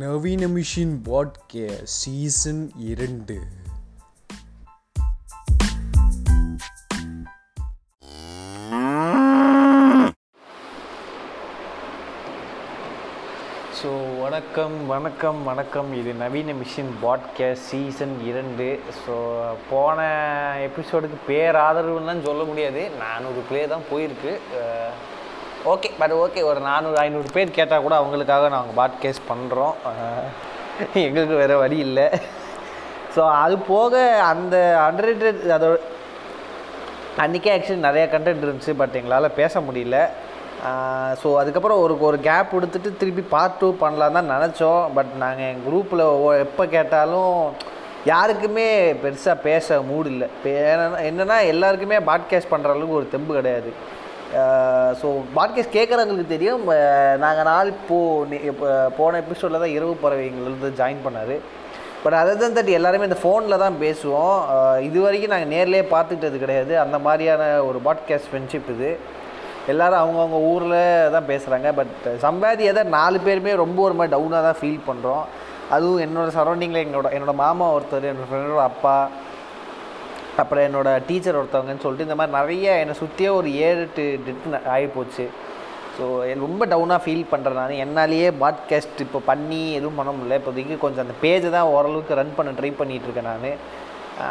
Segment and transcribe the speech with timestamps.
[0.00, 1.66] நவீன மிஷின் பாட்கே
[1.98, 3.36] சீசன் இரண்டு.
[13.78, 13.90] ஸோ
[14.20, 15.90] வணக்கம் வணக்கம் வணக்கம்.
[16.00, 18.68] இது நவீன மிஷின் பாட்காஸ்ட் சீசன் இரண்டு.
[19.02, 19.16] ஸோ
[19.72, 19.98] போன
[20.68, 22.84] எபிசோடுக்கு பேர் ஆதரவுன்னு சொல்ல முடியாது.
[23.04, 24.34] நானூறு பிளே தான் போயிருக்கு.
[25.72, 29.74] ஓகே பட் ஓகே ஒரு நானூறு ஐநூறு பேர் கேட்டால் கூட அவங்களுக்காக நாங்கள் பாட்காஸ்ட் பண்ணுறோம்
[31.06, 32.06] எங்களுக்கு வேறு வழி இல்லை.
[33.14, 33.94] ஸோ அது போக
[34.30, 34.56] அந்த
[34.86, 35.10] அண்டர்
[35.56, 35.74] அதோட
[37.24, 39.98] அன்றைக்கே ஆக்சுவலி நிறையா கண்டென்ட் இருந்துச்சு பட் எங்களால் பேச முடியல.
[41.22, 44.82] ஸோ அதுக்கப்புறம் ஒரு ஒரு கேப் கொடுத்துட்டு திருப்பி பார்ட் டூ பண்ணலாம் தான் நினச்சோம்.
[44.96, 46.04] பட் நாங்கள் எங்கள் குரூப்பில்
[46.46, 47.34] எப்போ கேட்டாலும்
[48.12, 48.68] யாருக்குமே
[49.04, 50.28] பெருசாக பேச மூடு இல்லை.
[51.10, 53.72] என்னென்னா எல்லாருக்குமே பாட்காஸ்ட் பண்ணுற அளவுக்கு ஒரு தெம்பு கிடையாது.
[55.00, 56.62] ஸோ பாட்காஸ்ட் கேட்குறவங்களுக்கு தெரியும்.
[57.24, 57.98] நாங்கள் நாள் போ
[58.50, 61.36] இப்போ போன எபிசோடில் தான் இரவு பறவைங்கள்லேருந்து ஜாயின் பண்ணார்.
[62.04, 64.38] பட் அதை தான் தட்டி எல்லாருமே இந்த ஃபோனில் தான் பேசுவோம்.
[64.88, 66.72] இது வரைக்கும் நாங்கள் நேர்லேயே பார்த்துக்கிட்டது கிடையாது.
[66.84, 68.90] அந்த மாதிரியான ஒரு பாட்காஸ்ட் ஃப்ரெண்ட்ஷிப் இது.
[69.72, 74.60] எல்லோரும் அவங்கவுங்க ஊரில் தான் பேசுகிறாங்க பட் சம்பாதி எதை நாலு பேருமே ரொம்ப ஒரு மாதிரி டவுனாக தான்
[74.60, 75.24] ஃபீல் பண்ணுறோம்
[75.74, 78.96] அதுவும் என்னோடய சரௌண்டிங்கில் என்னோட என்னோடய மாமா ஒருத்தர் என்னோடய ஃப்ரெண்டோட அப்பா
[80.42, 85.26] அப்புறம் என்னோடய டீச்சர் ஒருத்தவங்கன்னு சொல்லிட்டு இந்த மாதிரி நிறைய என்னை சுற்றியே ஒரு ஏழு எட்டு டெட்டு ஆகிப்போச்சு
[85.96, 86.06] ஸோ
[86.44, 87.80] ரொம்ப டவுனாக ஃபீல் பண்ணுறேன் நான்.
[87.84, 90.38] என்னாலேயே பாட்காஸ்ட் இப்போ பண்ணி எதுவும் பண்ண முடியல.
[90.40, 93.46] இப்போதைக்கு கொஞ்சம் அந்த பேஜை தான் ஓரளவுக்கு ரன் பண்ண ட்ரை பண்ணிகிட்ருக்கேன் நான்.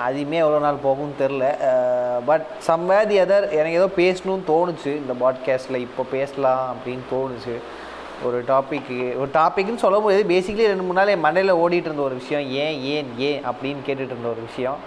[0.08, 1.45] அதுவுமே எவ்வளோ நாள் போகும்னு தெரில
[2.30, 4.92] பட் சம்வேதி அதர் எனக்கு ஏதோ பேசணும்னு தோணுச்சு.
[5.02, 7.56] இந்த பாட்காஸ்ட்டில் இப்போ பேசலாம் அப்படின்னு தோணுச்சு.
[8.26, 12.17] ஒரு டாப்பிக்கு ஒரு டாப்பிக்னு சொல்ல முடியாது பேசிக்கலி ரெண்டு மூணு நாள் என் மண்டையில் ஓடிட்டு இருந்த ஒரு
[12.22, 12.45] விஷயம்.
[12.64, 14.80] ஏன் ஏன் ஏன் அப்படின்னு கேட்டுட்டு இருந்த ஒரு விஷயம்.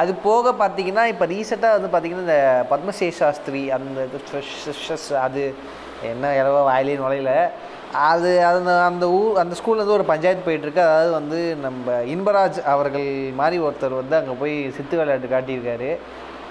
[0.00, 4.08] அது போக பார்த்தீங்கன்னா இப்போ ரீசெண்டாக வந்து பார்த்திங்கன்னா இந்த பத்மசே சாஸ்திரி அந்த
[5.26, 5.42] அது
[6.10, 7.32] என்ன இரவோ வாயிலையும் நுழையில.
[8.08, 10.82] அது அந்த அந்த ஊர் அந்த ஸ்கூலில் வந்து ஒரு பஞ்சாயத்து போயிட்டுருக்கு.
[10.86, 13.08] அதாவது வந்து நம்ம இன்பராஜ் அவர்கள்
[13.40, 15.90] மாதிரி ஒருத்தர் வந்து அங்கே போய் சித்து விளையாட்டு காட்டியிருக்காரு.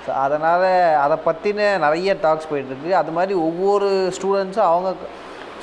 [0.05, 0.67] ஸோ அதனால்
[1.03, 2.91] அதை பற்றின நிறைய டாக்ஸ் போயிட்டுருக்கு.
[3.01, 4.89] அது மாதிரி ஒவ்வொரு ஸ்டூடெண்ட்ஸும் அவங்க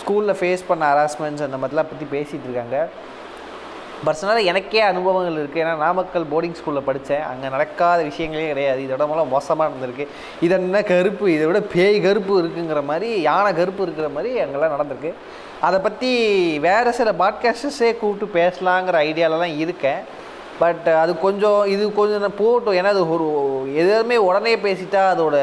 [0.03, 2.79] ஸ்கூலில் ஃபேஸ் பண்ண ஹராஸ்மெண்ட்ஸ் அந்த மாதிரிலாம் பற்றி பேசிகிட்டு இருக்காங்க.
[4.07, 8.81] பர்சனலாக எனக்கே அனுபவங்கள் இருக்குது ஏன்னா நாமக்கல் போர்டிங் ஸ்கூலில் படித்தேன் அங்கே நடக்காத விஷயங்களே கிடையாது.
[8.87, 10.05] இதோட மூலம் மோசமாக இருந்திருக்கு
[10.47, 11.27] இதென்ன என்ன கருப்பு?
[11.35, 15.13] இதை விட பேய் கருப்பு இருக்குங்கிற மாதிரி யானை கருப்பு இருக்கிற மாதிரி அங்கெல்லாம் நடந்திருக்கு.
[15.67, 16.11] அதை பற்றி
[16.67, 20.01] வேறு சில பாட்காஸ்டர்ஸே கூப்பிட்டு பேசலாங்கிற ஐடியாலலாம் இருக்கேன்.
[20.63, 23.29] பட் அது கொஞ்சம் இது கொஞ்சம் போகட்டும் ஏன்னா அது ஒரு
[23.83, 25.37] எதுவுமே உடனே பேசிட்டா அதோட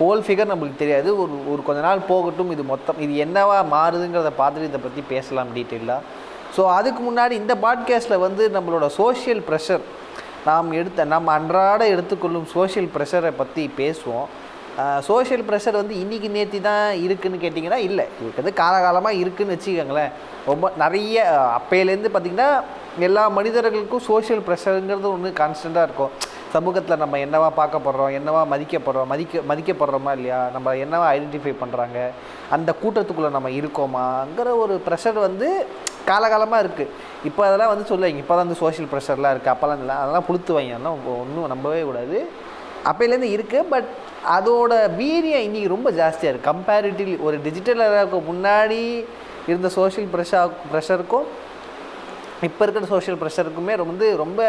[0.00, 1.08] ஹோல் ஃபிகர் நம்மளுக்கு தெரியாது.
[1.22, 2.50] ஒரு ஒரு கொஞ்ச நாள் போகட்டும்.
[2.56, 6.00] இது மொத்தம் இது என்னவா மாறுதுங்கிறத பார்த்துட்டு இதை பற்றி பேசலாம் டீட்டெயிலாக
[6.56, 9.84] ஸோ அதுக்கு முன்னாடி இந்த பாட்காஸ்ட்டில் வந்து நம்மளோட சோஷியல் ப்ரெஷர்
[10.48, 14.28] நாம் எடுத்த நம்ம அன்றாட எடுத்துக்கொள்ளும் சோஷியல் ப்ரெஷரை பற்றி பேசுவோம்.
[15.08, 18.04] சோஷியல் ப்ரெஷர் வந்து இன்றைக்கி நேற்று தான் இருக்குதுன்னு கேட்டிங்கன்னா இல்லை.
[18.22, 20.12] இருக்கிறது காலகாலமாக இருக்குதுன்னு வச்சுக்கோங்களேன்.
[20.50, 21.16] ரொம்ப நிறைய
[21.58, 22.50] அப்பையிலேருந்து பார்த்திங்கன்னா
[23.08, 26.14] எல்லா மனிதர்களுக்கும் சோஷியல் ப்ரெஷருங்கிறது ஒன்று கான்ஸ்டண்ட்டாக இருக்கும்.
[26.54, 30.40] சமூகத்தில் நம்ம என்னவா பார்க்கப்படுறோம் என்னவா மதிக்கப்படுறோம் மதிக்க மதிக்கப்படுறோமா இல்லையா?
[30.54, 31.98] நம்ம என்னவா ஐடென்டிஃபை பண்ணுறாங்க
[32.56, 35.50] அந்த கூட்டத்துக்குள்ளே நம்ம இருக்கோமாங்கிற ஒரு ப்ரெஷர் வந்து
[36.10, 36.92] காலகாலமாக இருக்குது
[37.24, 41.18] இப்போ அதெல்லாம் வந்து சொல்லுவாங்க இப்போ தான் வந்து சோஷியல் ப்ரெஷர்லாம் இருக்குது அப்போல்லாம் இல்லை அதெல்லாம் புளுத்துவாங்க அதெல்லாம்
[41.22, 42.18] ஒன்றும் நம்பவே கூடாது.
[42.90, 43.88] அப்போலேருந்து இருக்குது பட்
[44.36, 47.82] அதோட வீரியம் இன்றைக்கி ரொம்ப ஜாஸ்தியாக இருக்குது கம்பேரிட்டிவ்லி ஒரு டிஜிட்டல்
[48.30, 48.80] முன்னாடி
[49.50, 51.26] இருந்த சோஷியல் ப்ரெஷர் ப்ரெஷருக்கும்
[52.42, 54.42] இப்போ இருக்கிற சோஷியல் ப்ரெஷருக்குமே வந்து ரொம்ப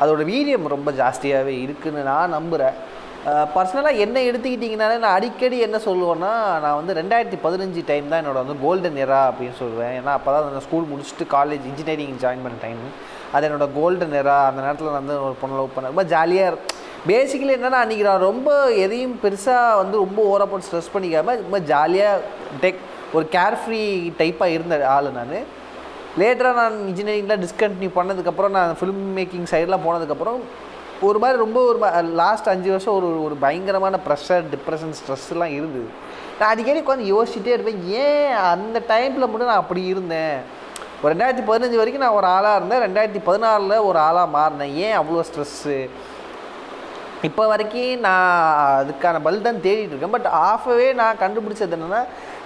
[0.00, 2.76] அதோட வீரியம் ரொம்ப ஜாஸ்தியாகவே இருக்குதுன்னு நான் நம்புகிறேன்
[3.26, 6.32] பர்சனலாக என்ன எடுத்துக்கிட்டிங்கனாலே நான் அடிக்கடி என்ன சொல்லுவேன்னா
[6.64, 9.94] நான் வந்து ரெண்டாயிரத்தி பதினஞ்சு டைம் தான் என்னோட வந்து கோல்டன் எரா அப்படின்னு சொல்லுவேன்.
[9.98, 12.82] ஏன்னா அப்போ தான் நான் ஸ்கூல் முடிச்சுட்டு காலேஜ் இன்ஜினியரிங் ஜாயின் பண்ண டைம்
[13.32, 16.58] அது என்னோடய கோல்டன் எரா அந்த நேரத்தில் நான் வந்து ஒரு பொண்ணு லவ் பண்ண ரொம்ப ஜாலியாக
[17.06, 18.50] பேசிக்கலி என்னென்னா அன்றைக்கி நான் ரொம்ப
[18.84, 22.22] எதையும் பெருசாக வந்து ரொம்ப ஓவராக போட்டு ஸ்ட்ரெஸ் பண்ணிக்காமல் ரொம்ப ஜாலியாக
[22.60, 22.80] டெக்
[23.12, 23.82] ஒரு கேர்ஃப்ரீ
[24.18, 25.36] டைப்பாக இருந்த ஆள் நான்.
[26.20, 30.38] லேட்டராக நான் இன்ஜினியரிங்லாம் டிஸ்கண்டினியூ பண்ணதுக்கப்புறம் நான் ஃபிலிம் மேக்கிங் சைடெலாம் போனதுக்கப்புறம்
[31.06, 31.78] ஒரு மாதிரி ரொம்ப ஒரு
[32.20, 35.88] லாஸ்ட் அஞ்சு வருஷம் ஒரு ஒரு பயங்கரமான ப்ரெஷர் டிப்ரெஷன் ஸ்ட்ரெஸ்லாம் இருந்தது.
[36.38, 40.36] நான் அடிக்கடி உட்காந்து யோசிச்சுட்டே இருப்பேன் ஏன் அந்த டைமில் மட்டும் நான் அப்படி இருந்தேன்?
[41.00, 44.74] ஒரு ரெண்டாயிரத்தி பதினஞ்சு வரைக்கும் நான் ஒரு ஆளாக இருந்தேன் ரெண்டாயிரத்தி பதினாறில் ஒரு ஆளாக மாறினேன்.
[44.86, 45.78] ஏன் அவ்வளோ ஸ்ட்ரெஸ்ஸு
[47.26, 48.26] இப்போ வரைக்கும் நான்
[48.80, 50.14] அதுக்கான பல் தான் தேடிட்டு இருக்கேன்.
[50.16, 52.02] பட் ஆஃபவே நான் கண்டுபிடிச்சது என்னென்னா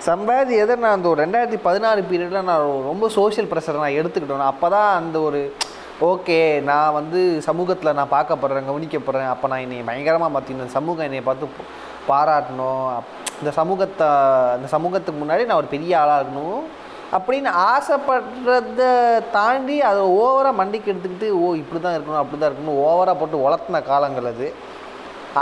[0.07, 4.51] சம்பாதி எதை நான் அந்த ஒரு ரெண்டாயிரத்தி பதினாறு பீரியடில் நான் ரொம்ப சோஷியல் ப்ரெஷரை நான் எடுத்துக்கிட்டேன்.
[4.53, 5.41] அப்போ தான் அந்த ஒரு
[6.09, 6.39] ஓகே
[6.69, 9.33] நான் வந்து சமூகத்தில் நான் பார்க்கப்படுறேன் கவனிக்கப்படுறேன்.
[9.33, 11.65] அப்போ நான் என்னை பயங்கரமாக மாற்றினேன் சமூகம் என்னை பார்த்து
[12.11, 12.87] பாராட்டணும்.
[13.41, 14.07] இந்த சமூகத்தை
[14.59, 16.63] இந்த சமூகத்துக்கு முன்னாடி நான் ஒரு பெரிய ஆளாக இருக்கணும்
[17.17, 18.83] அப்படின்னு ஆசைப்படுறத
[19.37, 23.83] தாண்டி அதை ஓவராக மண்டிக்கு எடுத்துக்கிட்டு ஓ இப்படி தான் இருக்கணும் அப்படி தான் இருக்கணும் ஓவராக போட்டு வளர்த்தின
[23.93, 24.49] காலங்கள் அது.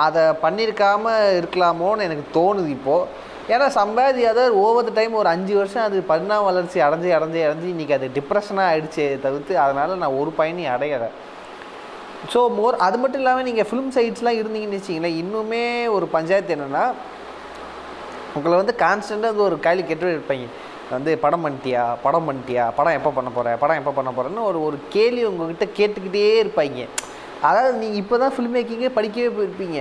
[0.05, 3.09] அதை பண்ணியிருக்காமல் இருக்கலாமோன்னு எனக்கு தோணுது இப்போது
[3.53, 7.69] ஏன்னா சம்பாதி அதர் ஓவர் த டைம் ஒரு அஞ்சு வருஷம் அது பரிணாம வளர்ச்சி அடைஞ்சு அடைஞ்சு அடைஞ்சு
[7.75, 11.09] இன்றைக்கி அது டிப்ரெஷனாக ஆகிடுச்சே தவிர்த்து அதனால் நான் ஒரு பயனையும் அடையலை.
[12.33, 15.63] ஸோ மோர் அது மட்டும் இல்லாமல் நீங்கள் ஃபிலிம் சைட்ஸ்லாம் இருந்தீங்கன்னு வச்சிங்களேன் இன்னுமே
[15.97, 16.85] ஒரு பஞ்சாயத்து என்னென்னா
[18.39, 20.49] உங்களை வந்து கான்ஸ்டண்ட்டாக வந்து ஒரு கேள்வி கேட்டு இருப்பீங்க
[20.97, 24.77] வந்து படம் பண்ணிட்டியா படம் பண்ணிட்டியா படம் எப்போ பண்ண போகிற படம் எப்போ பண்ண போகிறேன்னு ஒரு ஒரு
[24.97, 26.85] கேள்வி உங்ககிட்ட கேட்டுக்கிட்டே இருப்பாங்க.
[27.49, 29.81] அதாவது நீங்கள் இப்போ தான் ஃபில்ம் மேக்கிங்கே படிக்கவே போயிருப்பீங்க.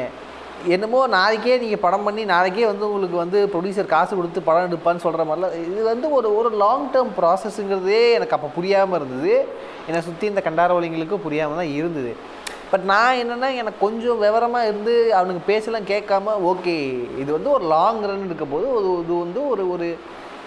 [0.76, 5.24] என்னமோ நாளைக்கே நீங்கள் படம் பண்ணி நாளைக்கே வந்து உங்களுக்கு வந்து ப்ரொடியூசர் காசு கொடுத்து படம் எடுப்பான்னு சொல்கிற
[5.30, 9.36] மாதிரிலாம் இது வந்து ஒரு ஒரு லாங் டேர்ம் ப்ராசஸ்ஸுங்கிறதே எனக்கு அப்போ புரியாமல் இருந்தது.
[9.88, 12.12] என்னை சுற்றி இந்த கண்டாரவழிங்களுக்கும் புரியாமல் தான் இருந்தது.
[12.72, 16.78] பட் நான் என்னென்னா எனக்கு கொஞ்சம் விவரமாக இருந்து அவனுக்கு பேசலாம் கேட்காம ஓகே
[17.22, 19.88] இது வந்து ஒரு லாங் ரன் இருக்க போது ஒரு இது வந்து ஒரு ஒரு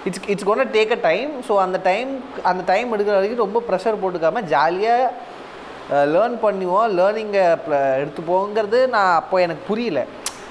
[0.06, 2.10] இட்ஸ் இட்ஸ் கொண்ட டேக் அ டைம் ஸோ அந்த டைம்
[2.50, 5.12] அந்த டைம் எடுக்கிற வரைக்கும் ரொம்ப ப்ரெஷர் போட்டுக்காம ஜாலியாக
[6.14, 7.44] லேர்ன் பண்ணுவோம் லேர்னிங்கை
[8.02, 10.00] எடுத்துப்போங்கிறது நான் அப்போ எனக்கு புரியல.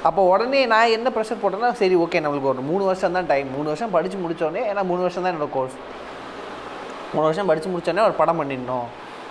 [0.07, 3.67] அப்போ உடனே நான் என்ன ப்ரெஷர் போட்டேன்னா சரி ஓகே நம்மளுக்கு ஒரு மூணு வருஷம் தான் டைம் மூணு
[3.71, 5.77] வருஷம் படித்து முடித்தோடனே ஏன்னா மூணு வருஷம் தான் என்னோடய கோர்ஸ்
[7.13, 8.87] மூணு வருஷம் படித்து முடித்தோடனே ஒரு படம் பண்ணிடணும்.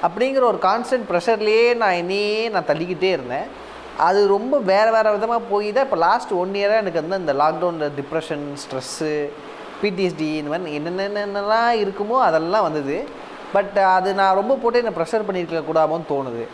[0.07, 3.47] அப்படிங்கிற ஒரு கான்ஸ்டன்ட் ப்ரெஷர்லேயே நான் என்னையே நான் தள்ளிக்கிட்டே இருந்தேன்.
[4.09, 7.95] அது ரொம்ப வேறு வேறு விதமாக போய் தான் இப்போ லாஸ்ட் ஒன் இயராக எனக்கு வந்து இந்த லாக்டவுனில்
[8.01, 9.15] டிப்ரெஷன் ஸ்ட்ரெஸ்ஸு
[9.81, 12.99] பிடிஎஸ்டி இந்த மாதிரி என்னென்னலாம் இருக்குமோ அதெல்லாம் வந்தது.
[13.55, 16.45] பட் uh, அது நான் ரொம்ப போட்டு என்னை ப்ரெஷர் பண்ணியிருக்க கூடாமோன்னு தோணுது.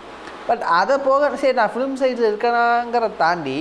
[0.49, 3.59] பட் அதை போக சரி நான் ஃபிலிம் சைடில் இருக்கனாங்கிறத தாண்டி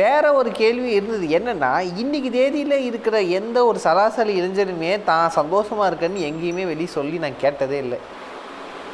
[0.00, 1.26] வேற ஒரு கேள்வி இருந்தது.
[1.38, 1.72] என்னென்னா
[2.02, 7.78] இன்றைக்கி தேதியில் இருக்கிற எந்த ஒரு சராசரி இளைஞருமே தான் சந்தோஷமாக இருக்கேன்னு எங்கேயுமே வெளியே சொல்லி நான் கேட்டதே
[7.86, 8.00] இல்லை.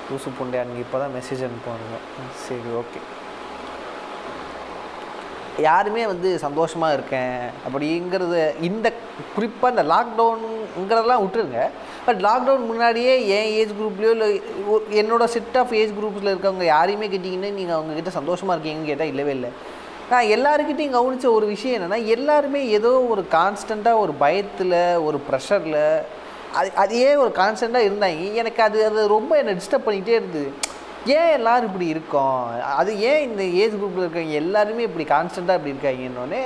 [0.09, 1.97] லூசு புண்டை இப்போ தான் மெசேஜ் அனுப்புவாங்க
[2.47, 3.01] சரி ஓகே
[5.69, 8.93] யாருமே வந்து சந்தோஷமாக இருக்கேன் அப்படிங்கிறது இந்த
[9.35, 11.61] குறிப்பாக இந்த லாக்டவுனுங்கிறதெல்லாம் விட்டுருங்க.
[12.07, 14.29] பட் லாக்டவுன் முன்னாடியே என் ஏஜ் குரூப்லேயோ இல்லை
[15.03, 19.51] என்னோட செட் ஆஃப் ஏஜ் குரூப்ஸில் இருக்கவங்க யாரையுமே கேட்டிங்கன்னா நீங்கள் அவங்கக்கிட்ட சந்தோஷமாக இருக்கீங்கன்னு கேட்டால் இல்லவே இல்லை.
[20.11, 25.83] நான் எல்லாருக்கிட்டையும் கவனித்த ஒரு விஷயம் என்னென்னா எல்லாருமே ஏதோ ஒரு கான்ஸ்டண்ட்டாக ஒரு பயத்தில் ஒரு ப்ரெஷரில்
[26.59, 28.33] அது அதையே ஒரு கான்ஸ்டண்ட்டாக இருந்தாங்க.
[28.43, 30.51] எனக்கு அது அது ரொம்ப என்னை டிஸ்டர்ப் பண்ணிகிட்டே இருந்தது.
[31.15, 32.41] ஏன் எல்லோரும் இப்படி இருக்கோம்?
[32.81, 36.43] அது ஏன் இந்த ஏஜ் குரூப்பில் இருக்கவங்க எல்லாருமே இப்படி கான்ஸ்டண்ட்டாக இப்படி இருக்காங்கன்னொன்னே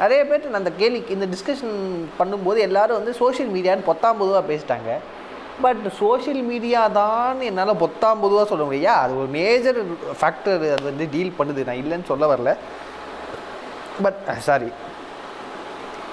[0.00, 1.78] நிறைய பேர் நான் அந்த கேள்வி இந்த டிஸ்கஷன்
[2.18, 4.90] பண்ணும்போது எல்லோரும் வந்து சோஷியல் மீடியான்னு பொத்தாம் பொதுவாக பேசிட்டாங்க.
[5.64, 9.80] பட் சோஷியல் மீடியா தான் என்னால் பொத்தாம் பொதுவாக சொல்ல முடியா அது ஒரு மேஜர்
[10.20, 11.66] ஃபேக்டர் அது வந்து டீல் பண்ணுது.
[11.68, 12.52] நான் இல்லைன்னு சொல்ல வரல.
[14.06, 14.70] பட் சாரி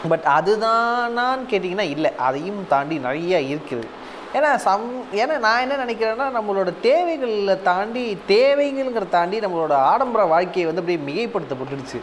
[0.10, 2.12] பட் அதுதானான்னு கேட்டிங்கன்னா இல்லை.
[2.28, 3.88] அதையும் தாண்டி நிறையா இருக்குது.
[4.38, 4.88] ஏன்னா சம்
[5.22, 12.02] ஏன்னா நான் என்ன நினைக்கிறேன்னா நம்மளோட தேவைகளில் தாண்டி தேவைங்கிற தாண்டி நம்மளோட ஆடம்பர வாழ்க்கையை வந்து அப்படியே மிகைப்படுத்தப்பட்டுடுச்சு.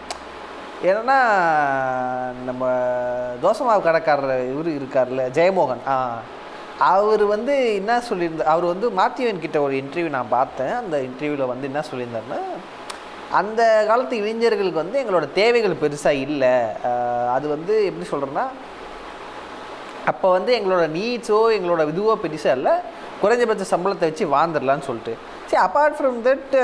[0.90, 1.18] ஏன்னா
[2.48, 2.62] நம்ம
[3.42, 5.84] தோசை மாவு கடைக்காரர் இவர் இருக்கார்ல ஜெயமோகன்.
[5.92, 5.96] ஆ
[6.92, 10.74] அவர் வந்து என்ன சொல்லியிருந்தார் அவர் வந்து மாத்தியவன் கிட்ட ஒரு இன்டர்வியூ நான் பார்த்தேன்.
[10.82, 12.40] அந்த இன்டர்வியூவில் வந்து என்ன சொல்லியிருந்தாருன்னா
[13.40, 16.54] அந்த காலத்து இளைஞர்களுக்கு வந்து எங்களோட தேவைகள் பெருசாக இல்லை.
[17.36, 18.46] அது வந்து எப்படி சொல்கிறேன்னா
[20.10, 22.74] அப்போ வந்து எங்களோட நீட்ஸோ எங்களோட இதுவோ பெருசாக இல்லை.
[23.22, 25.12] குறைஞ்சபட்ச சம்பளத்தை வச்சு வாழ்ந்துடலான்னு சொல்லிட்டு.
[25.48, 26.54] சரி அப்பார்ட் ஃப்ரம் தட்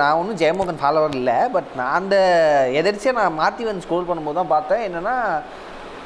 [0.00, 1.36] நான் ஒன்றும் ஜெயமோகன் ஃபாலோவர் இல்லை.
[1.54, 2.16] பட் நான் அந்த
[2.80, 4.84] எதிர்ச்சியாக நான் மாற்றி வந்து ஸ்கோர் பண்ணும்போது தான் பார்த்தேன்.
[4.88, 5.16] என்னென்னா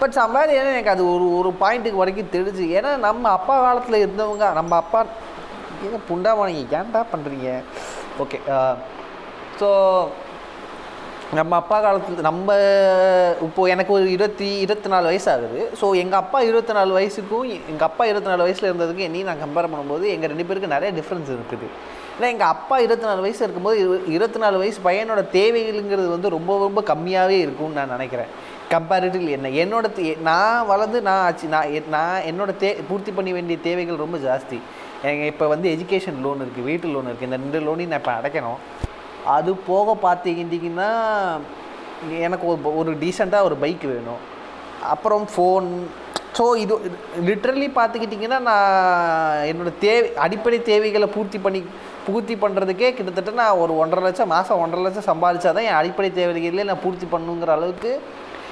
[0.00, 2.64] பட் சம்பாதி ஏன்னா எனக்கு அது ஒரு ஒரு பாயிண்ட்டுக்கு வரைக்கும் தெரிஞ்சு.
[2.78, 5.00] ஏன்னா நம்ம அப்பா காலத்தில் இருந்தவங்க நம்ம அப்பா
[5.88, 7.50] ஏன் புண்டாமணிங்க ஏன்டா பண்ணுறீங்க
[8.25, 8.38] ஓகே
[9.60, 9.69] ஸோ
[11.38, 12.55] நம்ம அப்பா காலத்தில் நம்ம
[13.47, 17.87] இப்போது எனக்கு ஒரு இருபத்தி இருபத்தி நாலு வயசு ஆகுது ஸோ எங்கள் அப்பா இருபத்தி நாலு வயசுக்கும் எங்கள்
[17.88, 21.69] அப்பா இருபத்தி நாலு வயசில் இருந்ததுக்கும் என்னையும் நான் கம்பேர் பண்ணும்போது எங்கள் ரெண்டு பேருக்கு நிறைய டிஃப்ரென்ஸ் இருக்குது.
[22.16, 23.78] ஏன்னா எங்கள் அப்பா இருபத்தி நாலு வயசு இருக்கும்போது
[24.16, 28.33] இருபத்தி நாலு வயசு பையனோட தேவைகளுங்கிறது வந்து ரொம்ப ரொம்ப கம்மியாகவே இருக்கும்னு நான் நினைக்கிறேன்.
[28.75, 29.87] கம்பேரிட்டிவ் என்ன என்னோட
[30.31, 34.61] நான் வளர்ந்து நான் ஆச்சு நான் நான் என்னோட தே பூர்த்தி பண்ண வேண்டிய தேவைகள் ரொம்ப ஜாஸ்தி.
[35.04, 38.61] எனக்கு இப்போ வந்து எஜுகேஷன் லோன் இருக்குது வீட்டு லோன் இருக்குது இந்த ரெண்டு லோனையும் நான் இப்போ அடைக்கணும்.
[39.27, 40.91] அது போக பார்த்துக்கிட்டிங்கன்னா
[42.19, 44.19] எனக்கு ஒரு ஒரு டீசெண்டாக ஒரு பைக் வேணும்.
[44.83, 45.69] அப்புறம் ஃபோன்
[46.39, 46.75] ஸோ இது
[47.27, 51.65] லிட்ரலி பார்த்துக்கிட்டிங்கன்னா நான் என்னோடய தேவை அடிப்படை தேவைகளை பூர்த்தி பண்ணி
[52.07, 56.65] பூர்த்தி பண்ணுறதுக்கே கிட்டத்தட்ட நான் ஒரு ஒன்றரை லட்சம் மாதம் ஒன்றரை லட்சம் சம்பாதிச்சா தான் என் அடிப்படை தேவைகளே
[56.65, 58.00] நான் பூர்த்தி பண்ணுங்கிற அளவுக்கு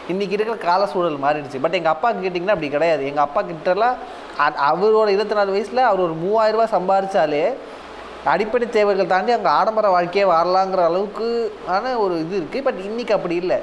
[0.09, 1.61] இன்றைக்கி இருக்கிற கால சூழல் மாறிடுச்சு.
[1.61, 3.07] பட் எங்கள் அப்பாவுக்கு கேட்டிங்கன்னா அப்படி கிடையாது.
[3.07, 3.97] எங்கள் அப்பா கிட்டலாம்
[4.41, 7.53] அ- அவரோட இருபத்தி நாலு வயசில் அவர் ஒரு மூவாயிரம் ரூபாய் சம்பாதிச்சாலே
[8.25, 13.35] அடிப்படை தேவைகள் தாண்டி அங்கே ஆடம்பர வாழ்க்கையே வரலாங்கிற அளவுக்கு ஆன ஒரு இது இருக்குது பட் இன்றைக்கி அப்படி
[13.35, 13.59] இல்லை.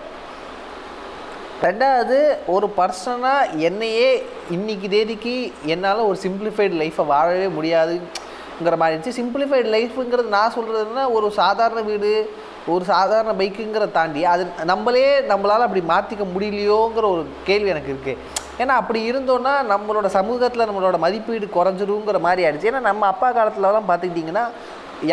[1.62, 4.10] ரெண்டாவது ஒரு பர்சனாக என்னையே
[4.52, 9.20] இன்றைக்கி தேதிக்கு என்னால் ஒரு சிம்பிளிஃபைடு லைஃப்பை வாழவே முடியாதுங்கிற மாதிரி இருந்துச்சு.
[9.22, 12.12] சிம்பிளிஃபைடு லைஃப்புங்கிறது நான் சொல்கிறதுனா ஒரு சாதாரண வீடு
[12.74, 18.74] ஒரு சாதாரண பைக்குங்கிற தாண்டி அது நம்மளே நம்மளால் அப்படி மாற்றிக்க முடியலையோங்கிற ஒரு கேள்வி எனக்கு இருக்குது ஏன்னா
[18.82, 22.70] அப்படி இருந்தோன்னா நம்மளோட சமூகத்தில் நம்மளோட மதிப்பீடு குறைஞ்சிருங்கிற மாதிரி ஆயிடுச்சு.
[22.72, 24.46] ஏன்னா நம்ம அப்பா காலத்துலலாம் பார்த்துக்கிட்டிங்கன்னா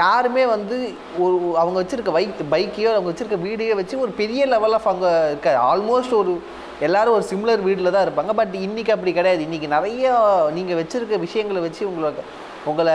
[0.01, 0.77] யாருமே வந்து
[1.25, 5.55] ஒரு அவங்க வச்சுருக்க பைக் பைக்கையோ அவங்க வச்சுருக்க வீடையோ வச்சு ஒரு பெரிய லெவல் ஆஃப் அங்கே இருக்க
[5.71, 6.35] ஆல்மோஸ்ட் ஒரு
[6.87, 8.33] எல்லோரும் ஒரு சிம்லர் வீட்டில் தான் இருப்பாங்க.
[8.41, 9.43] பட் இன்றைக்கி அப்படி கிடையாது.
[9.47, 10.13] இன்றைக்கி நிறைய
[10.57, 12.11] நீங்கள் வச்சுருக்க விஷயங்களை வச்சு உங்களை
[12.71, 12.95] உங்களை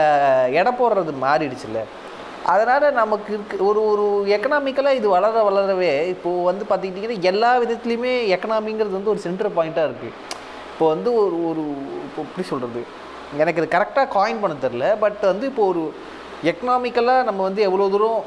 [0.60, 1.80] எடை போடுறது மாறிடுச்சுல்ல
[2.52, 4.04] அதனால் நமக்கு இருக்கு ஒரு ஒரு
[4.36, 10.14] எக்கனாமிக்கலாக இது வளர வளரவே இப்போது வந்து பார்த்துக்கிட்டிங்கன்னா எல்லா விதத்துலேயுமே எக்கனாமிங்கிறது வந்து ஒரு சென்டர் பாயிண்ட்டாக இருக்குது
[10.78, 11.62] இப்போ வந்து ஒரு ஒரு
[12.06, 12.80] இப்போ எப்படி சொல்கிறது
[13.42, 15.80] எனக்கு இது கரெக்டாக காயின் பண்ண தெரில பட் வந்து இப்போ ஒரு
[16.50, 18.20] எக்கனாமிக்கலாக நம்ம வந்து எவ்வளோ தூரம்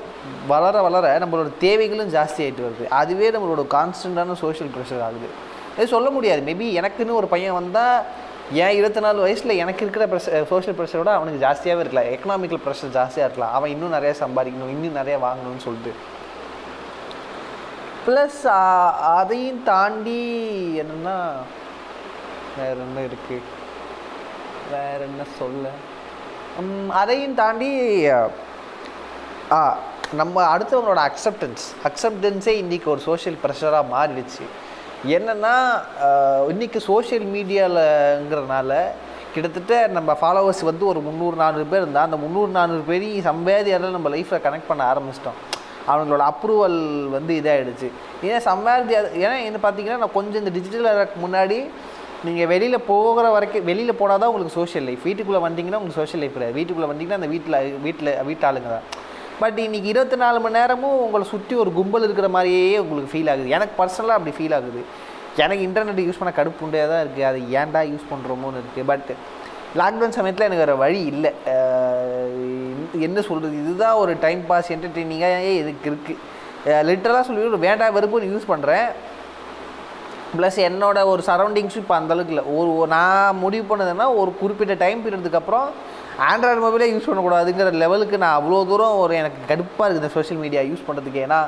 [0.49, 2.85] வளர வளர நம்மளோட தேவைகளும் ஜாஸ்தி ஆகிட்டு வருது.
[3.01, 5.29] அதுவே நம்மளோட கான்ஸ்டண்ட்டான சோஷியல் ப்ரெஷர் ஆகுது.
[5.77, 6.41] இது சொல்ல முடியாது.
[6.49, 7.95] மேபி எனக்குன்னு ஒரு பையன் வந்தால்
[8.63, 12.11] ஏன் இருபத்தி நாலு வயசில் எனக்கு இருக்கிற ப்ரெஷர் சோஷியல் ப்ரெஷரோட அவனுக்கு ஜாஸ்தியாகவே இருக்கலாம்.
[12.15, 13.55] எக்கனாமிக்கல் ப்ரெஷர் ஜாஸ்தியாக இருக்கலாம்.
[13.59, 15.93] அவன் இன்னும் நிறையா சம்பாதிக்கணும் இன்னும் நிறையா வாங்கணும்னு சொல்லிட்டு.
[18.05, 18.43] ப்ளஸ்
[19.17, 20.21] அதையும் தாண்டி
[20.83, 21.17] என்னென்னா
[22.57, 23.47] வேற என்ன இருக்குது
[24.71, 25.65] வேற என்ன சொல்ல?
[27.01, 27.69] அதையும் தாண்டி
[29.57, 29.59] ஆ
[30.19, 34.45] நம்ம அடுத்தவங்களோட அக்செப்டன்ஸ் அக்செப்டன்ஸே இன்றைக்கி ஒரு சோஷியல் ப்ரெஷராக மாறிடுச்சு.
[35.17, 35.53] என்னென்னா
[36.53, 38.81] இன்றைக்கி சோஷியல் மீடியாலங்கிறனால
[39.33, 44.09] கிட்டத்தட்ட நம்ம ஃபாலோவர்ஸ் வந்து ஒரு முந்நூறு நானூறு பேர் இருந்தால் அந்த முந்நூறு நானூறு பேரையும் சம்வேதியாரில் நம்ம
[44.15, 45.39] லைஃப்பில் கனெக்ட் பண்ண ஆரம்பிச்சிட்டோம்.
[45.91, 46.79] அவங்களோட அப்ரூவல்
[47.15, 47.87] வந்து இதாகிடுச்சு
[48.31, 51.57] ஏன் சம்பாதி ஏன்னா என்ன பார்த்தீங்கன்னா நான் கொஞ்சம் இந்த டிஜிட்டல் முன்னாடி
[52.25, 56.35] நீங்கள் வெளியில் போகிற வரைக்கும் வெளியில் போனால் தான் உங்களுக்கு சோஷியல் லைஃப் வீட்டுக்குள்ளே வந்தீங்கன்னா உங்களுக்கு சோஷியல் லைஃப்
[56.35, 56.55] கிடையாது.
[56.57, 58.85] வீட்டுக்குள்ளே வந்தீங்கன்னா அந்த வீட்டில் வீட்டில் வீட்டாளுங்க தான்.
[59.41, 63.47] பட் இன்றைக்கி இருபத்தி நாலு மணி நேரமும் உங்களை சுற்றி ஒரு கும்பல் இருக்கிற மாதிரியே உங்களுக்கு ஃபீல் ஆகுது.
[63.57, 64.81] எனக்கு பர்சனலாக அப்படி ஃபீல் ஆகுது.
[65.43, 69.09] எனக்கு இன்டர்நெட் யூஸ் பண்ண கடுப்பு உண்டே தான் இருக்குது அது ஏன்டா யூஸ் பண்ணுறோமோன்னு இருக்குது பட்
[69.79, 71.31] லாக்டவுன் சமயத்தில் எனக்கு வேறு வழி இல்லை.
[73.07, 76.19] என்ன சொல்கிறது இதுதான் ஒரு டைம் பாஸ் என்டர்டெய்னிங்காக இதுக்கு இருக்குது
[76.89, 78.87] லிட்டரலாக சொல்லி வேண்டாம் வெறுப்புன்னு யூஸ் பண்ணுறேன்
[80.37, 82.45] ப்ளஸ் என்னோட ஒரு சரௌண்டிங்ஸும் இப்போ அந்தளவுக்கு இல்லை.
[82.57, 85.69] ஒரு நான் முடிவு பண்ணதுன்னா ஒரு குறிப்பிட்ட டைம் பீரியடுக்கு அப்புறம்
[86.29, 90.61] ஆண்ட்ராய்டு மொபைலே யூஸ் பண்ணக்கூடாதுங்கிற லெவலுக்கு நான் அவ்வளோ தூரம் ஒரு எனக்கு கடுப்பாக இருக்குது இந்த சோஷியல் மீடியா
[90.71, 91.39] யூஸ் பண்ணுறதுக்கு ஏன்னா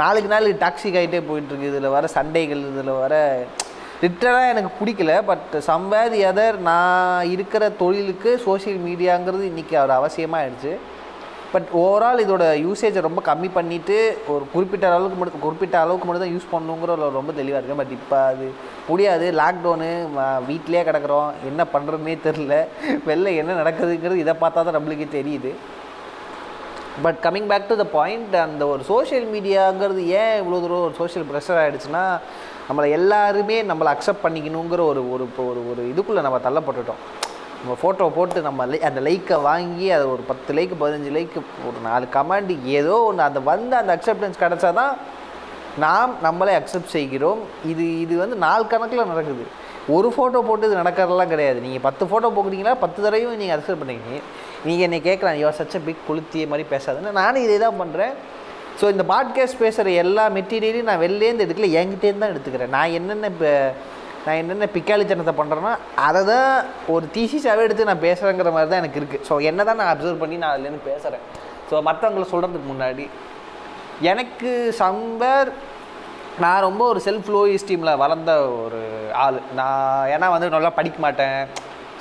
[0.00, 1.70] நாளுக்கு நாள் டாக்ஸிக் ஆகிட்டே போயிட்டுருக்கு.
[1.72, 3.14] இதில் வர சண்டைகள் இதில் வர
[4.02, 5.12] லிட்டராக எனக்கு பிடிக்கல.
[5.30, 10.72] பட் சம்பாதி எதர் நான் இருக்கிற தொழிலுக்கு சோஷியல் மீடியாங்கிறது இன்றைக்கி ஒரு அவசியமாக ஆயிடுச்சு.
[11.52, 13.96] பட் ஓவரால் இதோட யூசேஜை ரொம்ப கம்மி பண்ணிவிட்டு
[14.32, 17.92] ஒரு குறிப்பிட்ட அளவுக்கு மட்டும் குறிப்பிட்ட அளவுக்கு மட்டும் தான் யூஸ் பண்ணணுங்கிற ஒரு ரொம்ப தெளிவாக இருக்குது பட்
[17.98, 18.46] இப்போ அது
[18.90, 19.26] முடியாது.
[19.40, 19.90] லாக்டவுனு
[20.48, 21.28] வீட்டிலே கிடக்குறோம்.
[21.50, 22.54] என்ன பண்ணுறதுனே தெரில
[23.08, 25.52] வெளில என்ன நடக்குதுங்கிறது இதை பார்த்தா தான் நம்மளுக்கே தெரியுது.
[27.04, 31.28] But coming back to the point அந்த ஒரு சோஷியல் மீடியாங்கிறது ஏன் இவ்வளோ தூரம் ஒரு சோஷியல்
[31.30, 32.04] ப்ரெஷர் ஆகிடுச்சுன்னா
[32.68, 37.02] நம்மளை எல்லாருமே நம்மளை அக்செப்ட் பண்ணிக்கணுங்கிற ஒரு ஒரு இப்போ ஒரு ஒரு இதுக்குள்ளே நம்ம தள்ளப்பட்டுட்டோம்.
[37.62, 42.06] நம்ம ஃபோட்டோ போட்டு நம்ம அந்த லைக்கை வாங்கி அது ஒரு பத்து லைக்கு பதினஞ்சு லைக்கு ஒரு நாலு
[42.16, 44.94] கமெண்ட் ஏதோ ஒன்று அந்த வந்து அந்த அக்செப்டன்ஸ் கிடச்சா தான்
[45.84, 47.42] நாம் நம்மளே அக்செப்ட் செய்கிறோம்.
[47.72, 49.44] இது இது வந்து நாள் கணக்கில் நடக்குது.
[49.96, 51.58] ஒரு ஃபோட்டோ போட்டு இது நடக்கிறதெல்லாம் கிடையாது.
[51.66, 54.18] நீங்கள் பத்து ஃபோட்டோ போக்குறீங்களா பத்து தடவையும் நீங்கள் அக்செப்ட் பண்ணுறீங்க
[54.66, 57.16] நீங்கள் என்னை கேட்கலாம் யோ சச்ச பிக் கொளுத்திய மாதிரி பேசாதுன்னு.
[57.22, 58.12] நானும் இதே தான் பண்ணுறேன்
[58.80, 62.74] ஸோ இந்த பாட்காஸ்ட் பேசுகிற எல்லா மெட்டீரியலையும் நான் வெளிலேருந்து எடுக்கல என்கிட்டேருந்து தான் எடுத்துக்கிறேன்.
[62.76, 63.50] நான் என்னென்ன இப்போ
[64.24, 65.74] நான் என்னென்ன பிக்காளித்தனத்தை பண்ணுறேன்னா
[66.06, 66.52] அதை தான்
[66.94, 70.38] ஒரு தீசிஸாகவே எடுத்து நான் பேசுகிறேங்கிற மாதிரி தான் எனக்கு இருக்குது ஸோ என்ன தான் நான் அப்சர்வ் பண்ணி
[70.44, 71.24] நான் அதுலேருந்து பேசுகிறேன்
[71.70, 73.06] ஸோ மற்றவங்கள சொல்கிறதுக்கு முன்னாடி
[74.12, 74.50] எனக்கு
[74.80, 75.50] சம்பர்
[76.42, 78.80] நான் ரொம்ப ஒரு செல்ஃப் லோ ஸ்டீமில் வளர்ந்த ஒரு
[79.24, 79.38] ஆள்.
[79.58, 81.36] நான் ஏன்னா வந்து நல்லா படிக்க மாட்டேன்.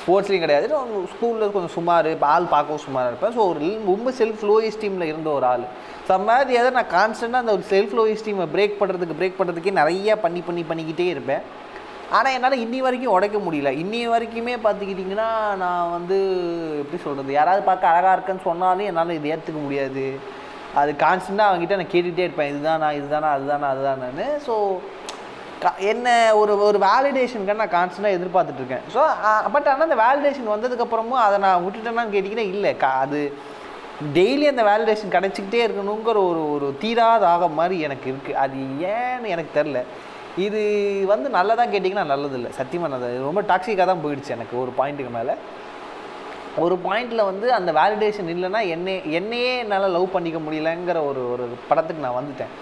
[0.01, 0.67] ஸ்போர்ட்ஸ்லேயும் கிடையாது.
[1.13, 3.33] ஸ்கூலில் கொஞ்சம் சுமார் இப்போ ஆள் பார்க்கவும் சுமாராக இருப்பேன்.
[3.37, 5.65] ஸோ ஒரு ரொம்ப செல்ஃப் லோ ஸ்டீமில் இருந்த ஒரு ஆள்.
[6.05, 9.73] ஸோ அந்த மாதிரி எதை நான் கான்ஸ்டண்ட்டாக அந்த ஒரு செல்ஃப் லோ ஸ்டீமை பிரேக் பண்ணுறதுக்கு பிரேக் பண்ணுறதுக்கே
[9.81, 11.43] நிறையா பண்ணி பண்ணி பண்ணிக்கிட்டே இருப்பேன்.
[12.17, 13.69] ஆனால் என்னால் இன்னி வரைக்கும் உடைக்க முடியல.
[13.83, 15.27] இன்னி வரைக்குமே பார்த்துக்கிட்டிங்கன்னா
[15.63, 16.17] நான் வந்து
[16.81, 20.05] எப்படி சொல்கிறது யாராவது பார்க்க அழகாக இருக்குன்னு சொன்னாலும் என்னால் இது ஏற்றுக்க முடியாது.
[20.81, 22.51] அது கான்ஸ்டண்ட்டாக அவங்ககிட்ட நான் கேட்டுகிட்டே இருப்பேன்.
[22.53, 24.55] இதுதானா இதுதானா அதுதானா அதுதானு ஸோ
[25.91, 26.07] என்ன
[26.41, 28.85] ஒரு ஒரு வேலிடேஷனுக்கு நான் கான்ஸ்டண்ட்டாக எதிர்பார்த்துட்டு இருக்கேன்.
[28.93, 29.01] ஸோ
[29.55, 32.71] பட் ஆனால் அந்த வேலிடேஷன் வந்ததுக்கப்புறமும் அதை நான் விட்டுட்டேன்னா கேட்டிங்கன்னா இல்லை.
[32.83, 33.21] கா அது
[34.15, 38.57] டெய்லி அந்த வேலிடேஷன் கிடச்சிக்கிட்டே இருக்கணுங்கிற ஒரு ஒரு தீராத ஆக மாதிரி எனக்கு இருக்குது அது
[38.93, 39.81] ஏன்னு எனக்கு தெரில
[40.37, 40.61] இது
[41.13, 42.49] வந்து நல்லதாக கேட்டிங்கன்னா நல்லதில்லை.
[42.59, 43.25] சத்தியமாக நல்லது.
[43.27, 45.35] ரொம்ப டாக்ஸிக்காக தான் போயிடுச்சு எனக்கு ஒரு பாயிண்ட்டுக்கு மேலே.
[46.63, 52.05] ஒரு பாயிண்டில் வந்து அந்த வேலிடேஷன் இல்லைன்னா என்னை என்னையே என்னால் லவ் பண்ணிக்க முடியலங்கிற ஒரு ஒரு படத்துக்கு
[52.05, 52.53] நான் வந்துட்டேன்.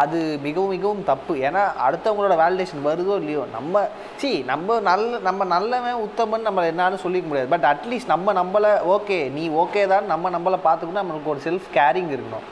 [0.00, 1.34] அது மிகவும் மிகவும் தப்பு.
[1.46, 7.26] ஏன்னா அடுத்தவங்களோட வேலிடேஷன் வருதோ இல்லையோ நம்ம சி நம்ம நல்ல நம்ம நல்லவன் உத்தமன் நம்ம என்னாலும் சொல்லிக்க
[7.26, 7.52] முடியாது.
[7.54, 11.02] பட் அட்லீஸ்ட் நம்ம நம்மளை ஓகே நீ ஓகே தான் நம்ம நம்மளை பார்த்துக்கணும்.
[11.04, 12.46] நம்மளுக்கு ஒரு செல்ஃப் கேரிங் இருக்கணும்.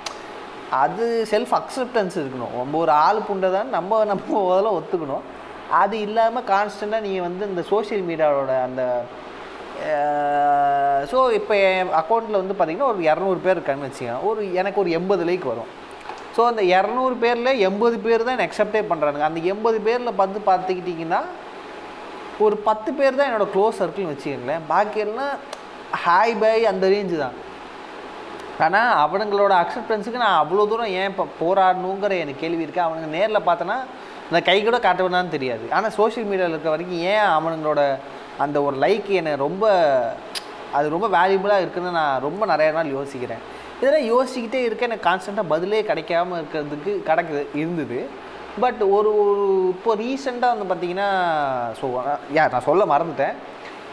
[0.83, 2.55] அது செல்ஃப் அக்செப்டன்ஸ் இருக்கணும்.
[2.61, 5.25] நம்ம ஒரு ஆள் புண்டை தான் நம்ம நம்ம முதல்ல ஒத்துக்கணும்.
[5.83, 8.83] அது இல்லாமல் கான்ஸ்டண்ட்டாக நீங்கள் வந்து இந்த சோஷியல் மீடியாவோட அந்த
[11.11, 14.23] ஸோ இப்போ என் அக்கௌண்ட்டில் வந்து பார்த்திங்கன்னா ஒரு இரநூறு பேர் இருக்காங்கன்னு வச்சுக்கோங்க.
[14.29, 15.69] ஒரு எனக்கு ஒரு எண்பது லைக் வரும்.
[16.37, 21.21] ஸோ அந்த இரநூறு பேரில் எண்பது பேர் தான் அக்செப்டே பண்ணுறானுங்க அந்த எண்பது பேரில் பார்த்து பார்த்துக்கிட்டிங்கன்னா
[22.47, 24.67] ஒரு பத்து பேர் தான் என்னோடய க்ளோஸ் சர்க்கிள்னு வச்சுக்கோங்களேன்.
[24.73, 25.35] பாக்கி எல்லாம்
[26.05, 27.37] ஹாய் பை அந்த ரேஞ்சு தான்.
[28.67, 33.77] ஆனால் அவனுங்களோட அக்செப்டன்ஸுக்கு நான் அவ்வளோ தூரம் ஏன் இப்போ போராடணுங்கிற எனக்கு கேள்வி இருக்குது அவனுங்க நேரில் பார்த்தோன்னா
[34.33, 35.65] நான் கை கூட காட்டுவேனான்னு தெரியாது.
[35.77, 37.83] ஆனால் சோஷியல் மீடியாவில் இருக்க வரைக்கும் ஏன் அவனுங்களோட
[38.45, 39.65] அந்த ஒரு லைக் என்னை ரொம்ப
[40.79, 43.45] அது ரொம்ப வேல்யூபுளாக இருக்குன்னு நான் ரொம்ப நிறைய நாள் யோசிக்கிறேன்.
[43.81, 47.99] இதெல்லாம் யோசிச்சுக்கிட்டே இருக்க எனக்கு கான்ஸ்டண்ட்டாக பதிலே கிடைக்காம இருக்கிறதுக்கு கிடக்குது இருந்தது.
[48.65, 51.09] பட் ஒரு ஒரு இப்போ ரீசெண்டாக வந்து பார்த்தீங்கன்னா
[51.81, 51.87] ஸோ
[52.37, 53.37] யா நான் சொல்ல மறந்துட்டேன்.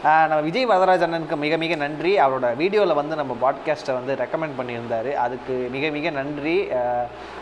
[0.02, 2.12] நம்ம விஜய் வரதராஜ் அண்ணனுக்கு மிக மிக நன்றி.
[2.20, 5.12] அவரோட வீடியோவில் வந்து நம்ம பாட்காஸ்ட்டை வந்து ரெக்கமெண்ட் பண்ணியிருந்தாரு.
[5.24, 6.68] அதுக்கு மிக மிக நன்றி.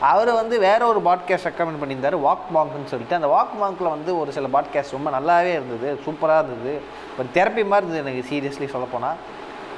[0.00, 2.16] அவர் வந்து வேற ஒரு பாட்காஸ்ட் ரெக்கமெண்ட் பண்ணியிருந்தார்.
[2.28, 3.18] வாக் மாங்க்னு சொல்லிட்டு.
[3.18, 6.00] அந்த வாக் மாங்கில் வந்து ஒரு சில பாட்காஸ்ட் ரொம்ப நல்லாவே இருந்தது.
[6.06, 6.75] சூப்பராக இருந்தது.
[7.18, 9.20] ஒரு தெரப்பி மாதிரி இருந்தது எனக்கு சீரியஸ்லி சொல்லப்போனால்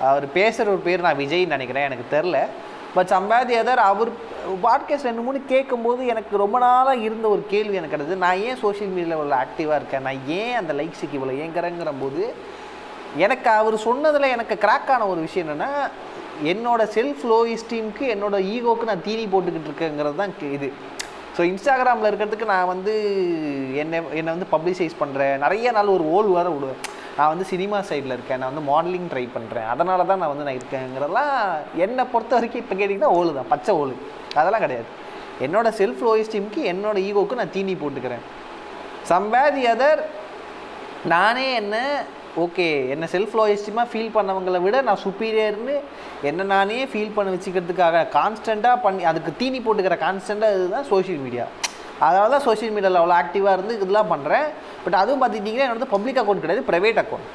[0.00, 1.88] அவர் பேசுகிற ஒரு பேர் நான் விஜய்ன்னு நினைக்கிறேன்.
[1.90, 2.38] எனக்கு தெரில
[2.94, 4.08] but Sampathi other our
[4.62, 8.92] podcast ரெண்டு மூணு கேட்கும்போது எனக்கு ரொம்ப நாளாக இருந்த ஒரு கேள்வி எனக்கு கிடையாது நான் ஏன் சோஷியல்
[8.92, 10.06] மீடியாவில் இவ்வளோ ஆக்டிவாக இருக்கேன்?
[10.08, 12.22] நான் ஏன் அந்த லைக்ஸுக்கு இவ்வளோ ஏங்குறேங்கிற போது
[13.24, 15.70] எனக்கு அவர் சொன்னதில் எனக்கு கிராக் ஆன ஒரு விஷயம் என்னென்னா
[16.52, 20.68] என்னோட செல்ஃப் லோ இஸ்டீமுக்கு என்னோட ஈகோக்கு நான் தீனி போட்டுக்கிட்டு இருக்கேங்கிறது தான் இது.
[21.36, 22.92] ஸோ இன்ஸ்டாகிராமில் இருக்கிறதுக்கு நான் வந்து
[23.82, 26.80] என்னை என்னை வந்து பப்ளிசைஸ் பண்ணுறேன் நிறைய நாள் ஒரு ஓல் வர விடுவேன்.
[27.16, 28.40] நான் வந்து சினிமா சைடில் இருக்கேன்.
[28.40, 31.34] நான் வந்து மாடலிங் ட்ரை பண்ணுறேன் அதனால தான் நான் வந்து நான் இருக்கேங்கிறதெல்லாம்
[31.84, 33.50] என்னை பொறுத்த வரைக்கும் இப்போ கேட்டிங்கன்னா ஓலு தான்.
[33.52, 33.94] பச்சை ஓலு.
[34.40, 34.88] அதெல்லாம் கிடையாது.
[35.46, 38.24] என்னோட செல்ஃப் லோ எஸ்டீம்க்கு என்னோட ஈகோக்கு நான் தீனி போட்டுக்கிறேன்.
[39.12, 40.02] சம்பாதி அதர்
[41.14, 41.76] நானே என்ன
[42.36, 45.74] ஓகே என்ன செல்ஃப் லோயஸ்டிமாக ஃபீல் பண்ணவங்களை விட நான் சுப்பீரியர்னு
[46.22, 51.46] என்ன நானே ஃபீல் பண்ண வச்சுக்கிறதுக்காக கான்ஸ்டண்ட்டாக பண்ணி அதுக்கு தீனி போட்டுக்கிற கான்ஸ்டண்ட்டாக இதுதான் சோஷியல் மீடியா
[52.00, 54.46] அதனால தான் சோஷியல் மீடியாவில் அவ்வளோ ஆக்டிவாக இருந்து இதெல்லாம் பண்ணுறேன்
[54.84, 57.28] பட் அதுவும் பார்த்துக்கிட்டிங்கன்னா என்னோட பப்ளிக் அக்கௌண்ட் கிடையாது ப்ரைவேட் அக்கௌண்ட்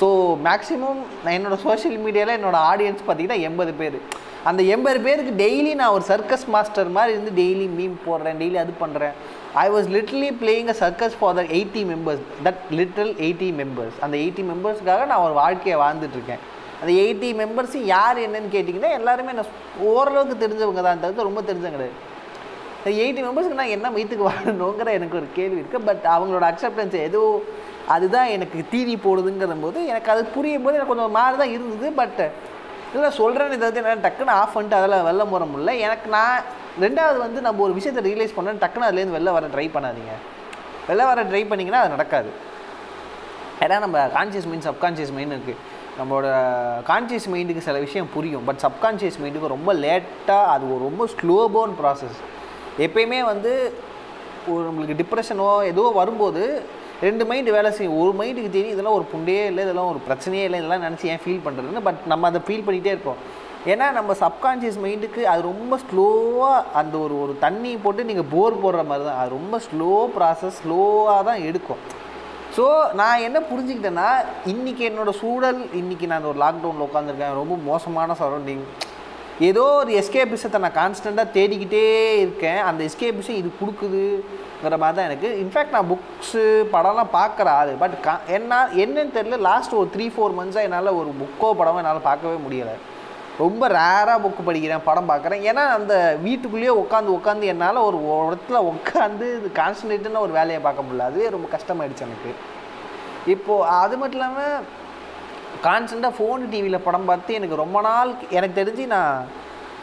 [0.00, 0.06] ஸோ
[0.46, 3.98] மேக்ஸிமம் நான் என்னோடய சோஷியல் மீடியாவில் என்னோடய ஆடியன்ஸ் பார்த்தீங்கன்னா எண்பது பேர்.
[4.44, 8.72] அந்த எண்பது பேருக்கு டெய்லி நான் ஒரு சர்க்கஸ் மாஸ்டர் மாதிரி இருந்து டெய்லி மீம் போடுறேன் டெய்லி அது
[8.80, 9.14] பண்ணுறேன்
[9.62, 14.14] I was literally playing a circus for the eighty members that little eighty members அந்த
[14.22, 16.42] எயிட்டி மெம்பர்ஸ்க்காக நான் ஒரு வாழ்க்கையை வாழ்ந்துட்டுருக்கேன்.
[16.80, 19.52] அந்த எயிட்டி மெம்பர்ஸ் யார் என்னன்னு கேட்டிங்கன்னா எல்லாருமே நான்
[19.92, 21.00] ஓரளவுக்கு தெரிஞ்சவங்க தான்.
[21.04, 21.96] தவிர்த்து ரொம்ப தெரிஞ்சவங்க கிடையாது.
[22.80, 27.22] இந்த எயிட்டி மெம்பர்ஸ்க்கு நான் என்ன வயிற்றுக்கு வாழணுங்கிற எனக்கு ஒரு கேள்வி இருக்குது பட் அவங்களோட அக்செப்டன்ஸ் ஏதோ
[27.94, 31.88] அதுதான் எனக்கு தீனி போடுதுங்கிற போது எனக்கு அது புரியும் போது எனக்கு கொஞ்சம் மாதிரி தான் இருந்தது.
[32.00, 32.20] பட்
[32.94, 35.72] இல்லை சொல்கிறேன்னு இதை வந்து என்ன டக்குன்னு ஆஃப் பண்ணிட்டு அதில் வெளில போகிற முடியல.
[35.86, 36.36] எனக்கு நான்
[36.84, 40.14] ரெண்டாவது வந்து நம்ம ஒரு விஷயத்தை ரியலைஸ் பண்ணேன் டக்குன்னு அதுலேருந்து வெளில வர ட்ரை பண்ணாதீங்க.
[40.88, 42.30] வெளில வர ட்ரை பண்ணிங்கன்னா அது நடக்காது.
[43.64, 45.60] ஏன்னா நம்ம கான்சியஸ் மைண்ட் சப்கான்ஷியஸ் மைண்ட் இருக்குது
[45.98, 46.28] நம்மளோட
[46.88, 48.44] கான்சியஸ் மைண்டுக்கு சில விஷயம் புரியும்.
[48.48, 52.18] பட் சப்கான்ஷியஸ் மைண்டுக்கு ரொம்ப லேட்டாக அது ஒரு ரொம்ப ஸ்லோபோன் ப்ராசஸ்
[52.86, 53.52] எப்பயுமே வந்து
[54.52, 56.42] ஒரு நம்மளுக்கு டிப்ரெஷனோ ஏதோ வரும்போது
[57.06, 57.96] ரெண்டு மைண்டு வேலை செய்யும்.
[58.02, 61.44] ஒரு மைண்டுக்கு தெரியும் இதெல்லாம் ஒரு புண்டையே இல்லை இதெல்லாம் ஒரு பிரச்சனையே இல்லை இதெல்லாம் நினச்சி ஏன் ஃபீல்
[61.46, 63.20] பண்ணுறதுன்னு பட் நம்ம அதை ஃபீல் பண்ணிகிட்டே இருப்போம்.
[63.72, 68.82] ஏன்னா நம்ம சப்கான்ஷியஸ் மைண்டுக்கு அது ரொம்ப ஸ்லோவாக அந்த ஒரு ஒரு தண்ணி போட்டு நீங்கள் போர் போடுற
[68.90, 71.82] மாதிரி தான் அது ரொம்ப ஸ்லோ ப்ராசஸ் ஸ்லோவாக தான் எடுக்கும்.
[72.56, 72.64] ஸோ
[73.00, 74.08] நான் என்ன புரிஞ்சுக்கிட்டேன்னா
[74.52, 78.64] இன்றைக்கி என்னோடய சூழல் இன்றைக்கி நான் ஒரு லாக்டவுனில் உட்காந்துருக்கேன் ரொம்ப மோசமான சரௌண்டிங்
[79.48, 81.86] ஏதோ ஒரு எஸ்கேபிசத்தை நான் கான்ஸ்டண்ட்டாக தேடிக்கிட்டே
[82.24, 82.60] இருக்கேன்.
[82.68, 85.28] அந்த எஸ்கேபிஸை இது கொடுக்குதுங்கிற மாதிரி தான் எனக்கு.
[85.42, 86.42] இன்ஃபேக்ட் நான் புக்ஸு
[86.74, 87.72] படம்லாம் பார்க்குற ஆள்.
[87.82, 92.08] பட் கா என்ன என்னன்னு தெரியல லாஸ்ட் ஒரு த்ரீ ஃபோர் மந்த்ஸாக என்னால் ஒரு புக்கோ படமோ என்னால்
[92.10, 92.76] பார்க்கவே முடியலை.
[93.38, 95.42] ரொம்ப ரேராக புக்கு படிக்கிறேன் படம் பார்க்குறேன்.
[95.42, 100.98] ஏன்னா அந்த வீட்டுக்குள்ளேயே உட்காந்து உட்காந்து என்னால் ஒரு இடத்துல உட்காந்து இது கான்சன்ட்ரேட்டுன்னு ஒரு வேலையை பார்க்க முடியல.
[100.98, 102.34] அதுவே ரொம்ப கஷ்டமாயிடுச்சு எனக்கு.
[103.26, 104.64] இப்போது அது மட்டும் இல்லாமல்
[105.62, 109.26] கான்ஸ்டண்ட்டாக ஃபோன் டிவியில் படம் பார்த்து எனக்கு ரொம்ப நாள் எனக்கு தெரிஞ்சு நான்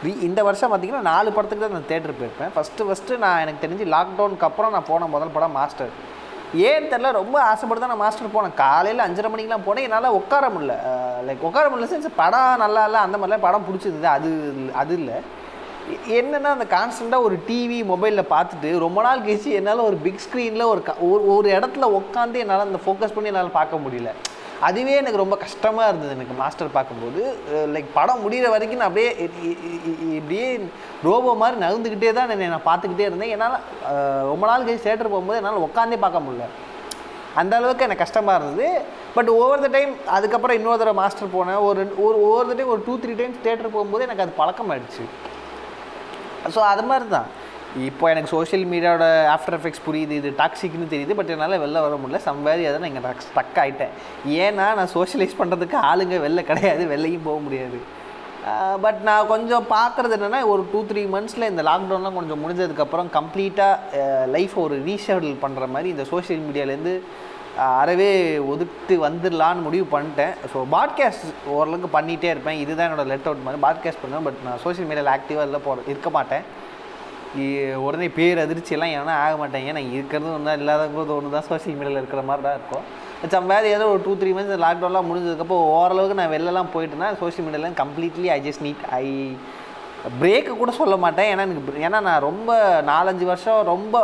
[0.04, 2.58] ரீ- இந்த வருஷம் பார்த்திங்கன்னா நாலு படத்துக்கு தான் நான் தேட்டர் போயிருப்பேன்.
[2.58, 6.12] ஃபஸ்ட்டு ஃபஸ்ட்டு நான் எனக்கு தெரிஞ்சு லாக்டவுனுக்கு அப்புறம் நான் போன முதல் படம் மாஸ்டர்
[6.54, 8.54] ஏன்னு தெரில ரொம்ப ஆசைப்பட்டு தான் நான் மாஸ்டர் போனேன்.
[8.54, 9.82] காலையில் அஞ்சரை மணிக்கெலாம் போனேன்.
[9.82, 10.74] என்னால் உட்கார முடியல.
[11.26, 15.14] லைக் உட்கார முடியல சென்ஸ் படம் நல்லா இல்லை அந்த மாதிரிலாம் படம் பிடிச்சிருந்தது அது அது இல்லை.
[16.08, 20.82] என்னென்னா அந்த கான்ஸ்டண்ட்டாக ஒரு டிவி மொபைலில் பார்த்துட்டு ரொம்ப நாள் கழிச்சு என்னால் ஒரு பிக் ஸ்க்ரீனில் ஒரு
[20.82, 24.08] க- ஒரு ஒரு இடத்துல உட்காந்து என்னால் அந்த ஃபோக்கஸ் பண்ணி என்னால் பார்க்க முடியல.
[24.60, 27.36] அதுவே எனக்கு ரொம்ப கஷ்டமாக இருந்தது எனக்கு மாஸ்டர் பார்க்கும்போது.
[27.52, 29.30] லைக் படம் முடிகிற வரைக்கும் நான் அப்படியே
[30.10, 30.68] இப்படியே
[31.02, 33.30] ரோபோ மாதிரி நகர்ந்துக்கிட்டே தான் என்னை நான் பார்த்துக்கிட்டே இருந்தேன்.
[33.30, 33.60] என்னால்
[34.22, 36.44] ரொம்ப நாள் கழிச்சு தேட்டர் போகும்போது என்னால் உட்காந்தே பார்க்க முடியல.
[37.34, 38.80] அந்த அளவுக்கு எனக்கு கஷ்டமாக இருந்தது.
[39.14, 41.62] பட் ஓவர் த டைம் அதுக்கப்புறம் இன்னொரு தடவை மாஸ்டர் போனேன்.
[41.62, 45.04] ஒரு ரெண்டு- ஒரு ஓவர் த டைம் ஒரு டூ த்ரீ டைம்ஸ் தேட்டர் போகும்போது எனக்கு அது பழக்கமாயிடுச்சு.
[46.54, 47.42] ஸோ அது மாதிரி தான்
[47.88, 52.20] இப்போ எனக்கு சோஷியல் மீடியாவோட ஆஃப்டர் எஃபெக்ட்ஸ் புரியுது இது டாக்ஸிக்னு தெரியுது பட் என்னால் வெளில வர முடியல.
[52.26, 53.92] சம்பாதி அதை நான் இங்கே ஸ்டக் ஆகிட்டேன்
[54.44, 57.78] ஏன்னா நான் சோஷியலைஸ் பண்ணுறதுக்கு ஆளுங்க வெளில கிடையாது வெளிலையும் போக முடியாது.
[58.84, 64.02] பட் நான் கொஞ்சம் பார்க்குறது என்னென்னா ஒரு டூ த்ரீ மந்த்ஸில் இந்த லாக்டவுன்லாம் கொஞ்சம் முடிஞ்சதுக்கப்புறம் கம்ப்ளீட்டாக
[64.34, 66.94] லைஃப் ஒரு ரீஷெடியூல் பண்ணுற மாதிரி இந்த சோஷியல் மீடியாலேருந்து
[67.80, 68.10] அறவே
[68.52, 70.34] ஒதுக்கிட்டு வந்துடலான்னு முடிவு பண்ணிட்டேன்.
[70.52, 72.60] ஸோ பாட்காஸ்ட் ஓரளவுக்கு பண்ணிகிட்டே இருப்பேன்.
[72.64, 76.10] இதுதான் என்னோடய லெட் அவுட் மாதிரி பாட்காஸ்ட் பண்ணுவேன் பட் நான் சோஷியல் மீடியாவில் ஆக்டிவாக இல்லை போகிற இருக்க
[76.18, 76.44] மாட்டேன்.
[77.86, 82.22] உடனே பேர் அதிர்ச்சியெல்லாம் ஏன்னா ஆக மாட்டேன் ஏன்னா இருக்கிறது ஒன்றா இல்லாதவங்களும் ஒன்று தான் சோஷியல் மீடியாவில் இருக்கிற
[82.28, 82.84] மாதிரி தான் இருக்கும்
[83.34, 87.78] சம் வேறு ஏதோ ஒரு டூ த்ரீ மந்த்ஸ் லாக்டவுன்லாம் முடிஞ்சதுக்கப்புறம் ஓரளவுக்கு நான் வெளிலலாம் போயிட்டேன்னா social மீடியாலாம்
[87.82, 89.06] completely I just need a
[90.22, 91.28] break கூட சொல்ல மாட்டேன்.
[91.32, 92.56] ஏன்னா எனக்கு ஏன்னா நான் ரொம்ப
[92.90, 93.94] நாலஞ்சு வருஷம் ரொம்ப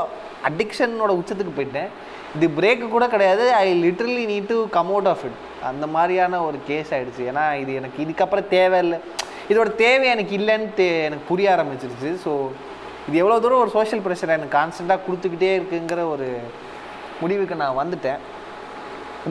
[0.48, 1.90] அடிக்ஷனோட உச்சத்துக்கு போயிட்டேன்.
[2.36, 3.44] இது பிரேக்கு கூட கிடையாது.
[3.62, 5.38] I literally need to come out of it
[5.70, 9.00] அந்த மாதிரியான ஒரு கேஸ் ஆகிடுச்சு ஏன்னா இது எனக்கு இதுக்கப்புறம் தேவையில்லை.
[9.52, 12.10] இதோட தேவை எனக்கு இல்லைன்னு எனக்கு புரிய ஆரம்பிச்சிருச்சு.
[12.24, 12.32] ஸோ
[13.06, 16.28] இது எவ்வளோ தூரம் ஒரு சோஷியல் ப்ரெஷர் எனக்கு கான்ஸ்டண்ட்டாக கொடுத்துக்கிட்டே இருக்குங்கிற ஒரு
[17.22, 18.20] முடிவுக்கு நான் வந்துட்டேன்.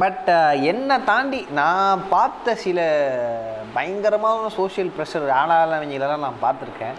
[0.02, 0.28] பட்
[0.72, 2.80] என்னை தாண்டி நான் பார்த்த சில
[3.78, 6.98] பயங்கரமான சோஷியல் ப்ரெஷர் ஆளாளவங்களெல்லாம் நான் பார்த்துருக்கேன்.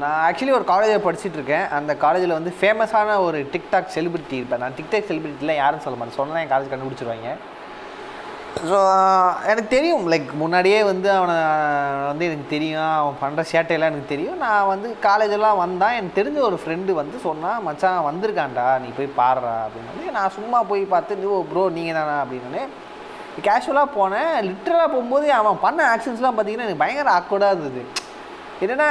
[0.00, 4.62] நான் ஆக்சுவலி ஒரு காலேஜில் படிச்சுட்டு இருக்கேன் அந்த காலேஜில் வந்து ஃபேமஸான ஒரு டிக்டாக் செலிபிரிட்டி இருப்பேன்.
[4.64, 6.18] நான் டிக்டாக் செலிபிரிட்டிலாம் யாரும் சொல்ல மாட்டேன்.
[6.20, 7.30] சொன்னால் என் காலேஜ் கண்டுபிடிச்சிருவாங்க.
[8.58, 8.78] ஸோ
[9.46, 10.10] எனக்கு தெரியும்.
[10.12, 11.36] லைக் முன்னாடியே வந்து அவனை
[12.06, 12.90] வந்து எனக்கு தெரியும்.
[13.00, 14.36] அவன் பண்ணுற சேட்டையெல்லாம் எனக்கு தெரியும்.
[14.36, 18.80] நான் வந்து காலேஜெல்லாம் வந்தான் எனக்கு தெரிஞ்ச ஒரு ஃப்ரெண்டு வந்து சொன்னான் மச்சான் வந்திருக்கான்டா.
[18.80, 22.24] நீ போய் பாடுறா அப்படின்னு நான் சும்மா போய் பார்த்து ஓ ப்ரோ நீங்கள் தானா?
[22.24, 22.62] அப்படின்னு.
[23.46, 24.32] கேஷுவலாக போனேன்.
[24.48, 27.82] லிட்டரலாக போகும்போது அவன் பண்ண ஆக்ஷன்ஸ்லாம் பார்த்தீங்கன்னா எனக்கு பயங்கர ஆக்வர்டாக இருந்தது.
[28.64, 28.88] என்னென்னா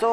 [0.00, 0.08] ஸோ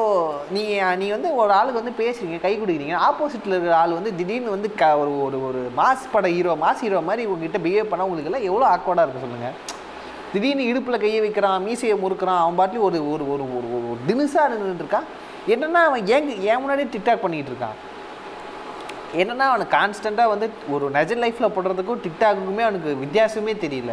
[0.54, 0.62] நீ
[1.00, 4.84] நீ வந்து ஒரு ஆளுக்கு வந்து பேசுகிறீங்க கை கொடுக்குறீங்க ஆப்போசிட்டில் இருக்கிற ஆள் வந்து திடீர்னு வந்து க
[5.00, 8.66] ஒரு ஒரு ஒரு மாஸ் பட ஹீரோ மாஸ் ஹீரோ மாதிரி உங்ககிட்ட பிஹேவ் பண்ணால் உங்களுக்கு எல்லாம் எவ்வளோ
[8.74, 9.56] ஆக்வர்டாக இருக்குது சொல்லுங்கள்
[10.34, 14.48] திடீர்னு இடுப்பில் கையை வைக்கிறான் மீசையை முறுக்குறான் அவன் பாட்டிலும் ஒரு ஒரு ஒரு ஒரு ஒரு ஒரு தினுசாக
[14.50, 15.08] இருந்துட்டுருக்கான்
[15.54, 17.76] என்னென்னா அவன் ஏங்க ஏன் முன்னாடி டிக்டாக் பண்ணிகிட்டு இருக்கான்?
[19.20, 23.92] என்னென்னா அவனுக்கு கான்ஸ்டண்ட்டாக வந்து ஒரு நெஜ லைஃப்பில் போடுறதுக்கும் டிக்டாக்குமே அவனுக்கு வித்தியாசமே தெரியல.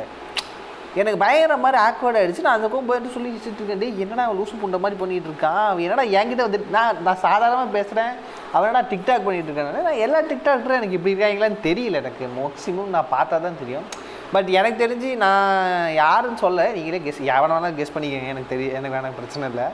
[1.00, 4.78] எனக்கு பயங்கர மாதிரி ஆக்வர்ட் ஆகிடுச்சு நான் அந்த பக்கம் போயிட்டு சொல்லி இருக்கேன் என்னடா அவன் லூசு புண்ட
[4.84, 5.62] மாதிரி பண்ணிட்டு இருக்கான்?
[5.68, 8.12] அவன் என்னடா என்கிட்ட வந்து நான் நான் சாதாரணமாக பேசுகிறேன்
[8.56, 9.86] அவனடா டிக்டாக் பண்ணிட்டு இருக்கான்?
[9.88, 12.02] நான் எல்லா டிக்டாக்டரும் எனக்கு இப்படி இருக்காங்களான்னு தெரியல.
[12.04, 13.88] எனக்கு மேக்ஸிமம் நான் பார்த்தா தான் தெரியும்.
[14.36, 18.34] பட் எனக்கு தெரிஞ்சு நான் யாருன்னு சொல்ல நீங்களே கெஸ் எவனை வேணாலும் கெஸ் பண்ணிக்கங்க.
[18.34, 19.68] எனக்கு தெரிய எனக்கு வேணாம் பிரச்சனை இல்லை.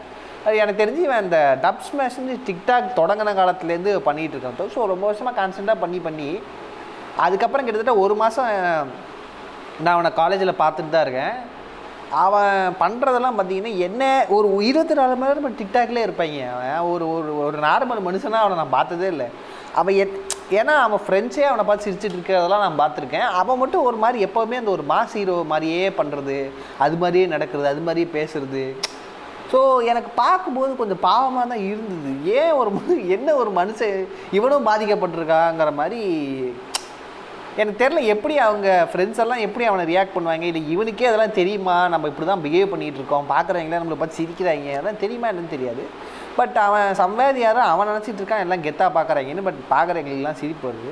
[0.46, 4.74] அது எனக்கு தெரிஞ்சு இவன் இந்த டப் ஸ்மாஷ் டிக்டாக் தொடங்கின காலத்துலேருந்து பண்ணிகிட்டு இருக்கான்.
[4.78, 6.30] ஸோ ரொம்ப வருஷமாக கான்ஸ்டண்ட்டாக பண்ணி பண்ணி
[7.26, 8.50] அதுக்கப்புறம் கிட்டத்தட்ட ஒரு மாதம்
[9.84, 11.36] நான் அவனை காலேஜில் பார்த்துட்டு தான் இருக்கேன்.
[12.26, 14.04] அவன் பண்ணுறதெல்லாம் பார்த்தீங்கன்னா என்ன
[14.36, 16.44] ஒரு இருபத்தி நாலு மணி நேரம் டிக்டாக்லேயே இருப்பாங்க.
[16.56, 19.28] அவன் ஒரு ஒரு ஒரு நார்மல் மனுஷனாக அவனை நான் பார்த்ததே இல்லை.
[19.80, 20.16] அவன் எத்
[20.60, 23.28] ஏன்னா அவன் ஃப்ரெண்ட்ஸே அவனை பார்த்து சிரிச்சிட்டு இருக்கிறதெல்லாம் நான் பார்த்துருக்கேன்.
[23.42, 26.38] அவன் மட்டும் ஒரு மாதிரி எப்போவுமே அந்த ஒரு மாஸ் ஹீரோ மாதிரியே பண்ணுறது
[26.86, 28.64] அது மாதிரியே நடக்கிறது அது மாதிரியே பேசுறது.
[29.52, 29.60] ஸோ
[29.92, 32.14] எனக்கு பார்க்கும்போது கொஞ்சம் பாவமாக தான் இருந்தது.
[32.40, 32.72] ஏன் ஒரு
[33.16, 34.00] என்ன ஒரு மனுஷன்
[34.38, 36.02] இவனும் பாதிக்கப்பட்டிருக்காங்கிற மாதிரி
[37.62, 41.76] எனக்கு தெரில எப்படி அவங்க ஃப்ரெண்ட்ஸ் எல்லாம் எப்படி அவனை ரியாக்ட் பண்ணுவாங்க இல்லை இவனுக்கே அதெல்லாம் தெரியுமா?
[41.94, 43.26] நம்ம இப்படி தான் பிஹேவ் பண்ணிகிட்டு இருக்கோம்.
[43.32, 44.68] பார்க்குறவங்களே நம்மளை பார்த்து சிரிக்கிறாங்க.
[44.76, 45.84] அதெல்லாம் தெரியுமா என்னன்னு தெரியாது.
[46.40, 49.46] பட் அவன் சம்வாதியாரும் அவன் நினச்சிட்டு இருக்கான் எல்லாம் கெத்தாக பார்க்குறாங்கன்னு.
[49.50, 50.92] பட் பார்க்குறவங்களுக்குலாம் சிரிப்பு வருது.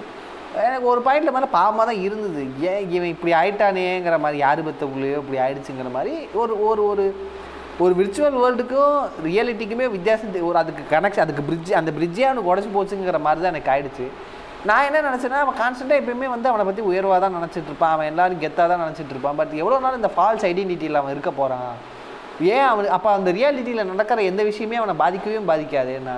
[0.66, 2.44] எனக்கு ஒரு பாயிண்டில் மேலே பாவமாக தான் இருந்தது.
[2.72, 7.06] ஏன் இவன் இப்படி ஆயிட்டானேங்கிற மாதிரி யார் பெற்றவங்களையோ இப்படி ஆயிடுச்சுங்கிற மாதிரி ஒரு ஒரு ஒரு
[7.86, 9.00] ஒரு விர்ச்சுவல் வேர்ல்டுக்கும்
[9.30, 13.74] ரியாலிட்டிக்குமே வித்தியாசம் ஒரு அதுக்கு கனெக்ஷன் அதுக்கு பிரிட்ஜ் அந்த பிரிட்ஜே அவனுக்கு உடச்சி போச்சுங்கிற மாதிரி தான் எனக்கு
[13.74, 14.08] ஆயிடுச்சு.
[14.70, 17.94] நான் என்ன நினச்சேன்னா அவன் கான்ஸ்டண்ட்டாக எப்பயுமே வந்து அவனை பற்றி உயர்வாக தான் நினச்சிட்டு இருப்பான்.
[17.96, 19.38] அவன் எல்லாரும் கெத்தாக தான் நினச்சிட்டு இருப்பான்.
[19.40, 21.74] பட் எவ்வளோ நாள் இந்த ஃபால்ஸ் ஐடென்டிட்டியில் அவன் இருக்க போகிறான்
[22.54, 25.92] ஏன் அவன் அப்போ அந்த ரியாலிட்டியில் நடக்கிற எந்த விஷயமே அவனை பாதிக்கவே பாதிக்காது.
[26.00, 26.12] என்ன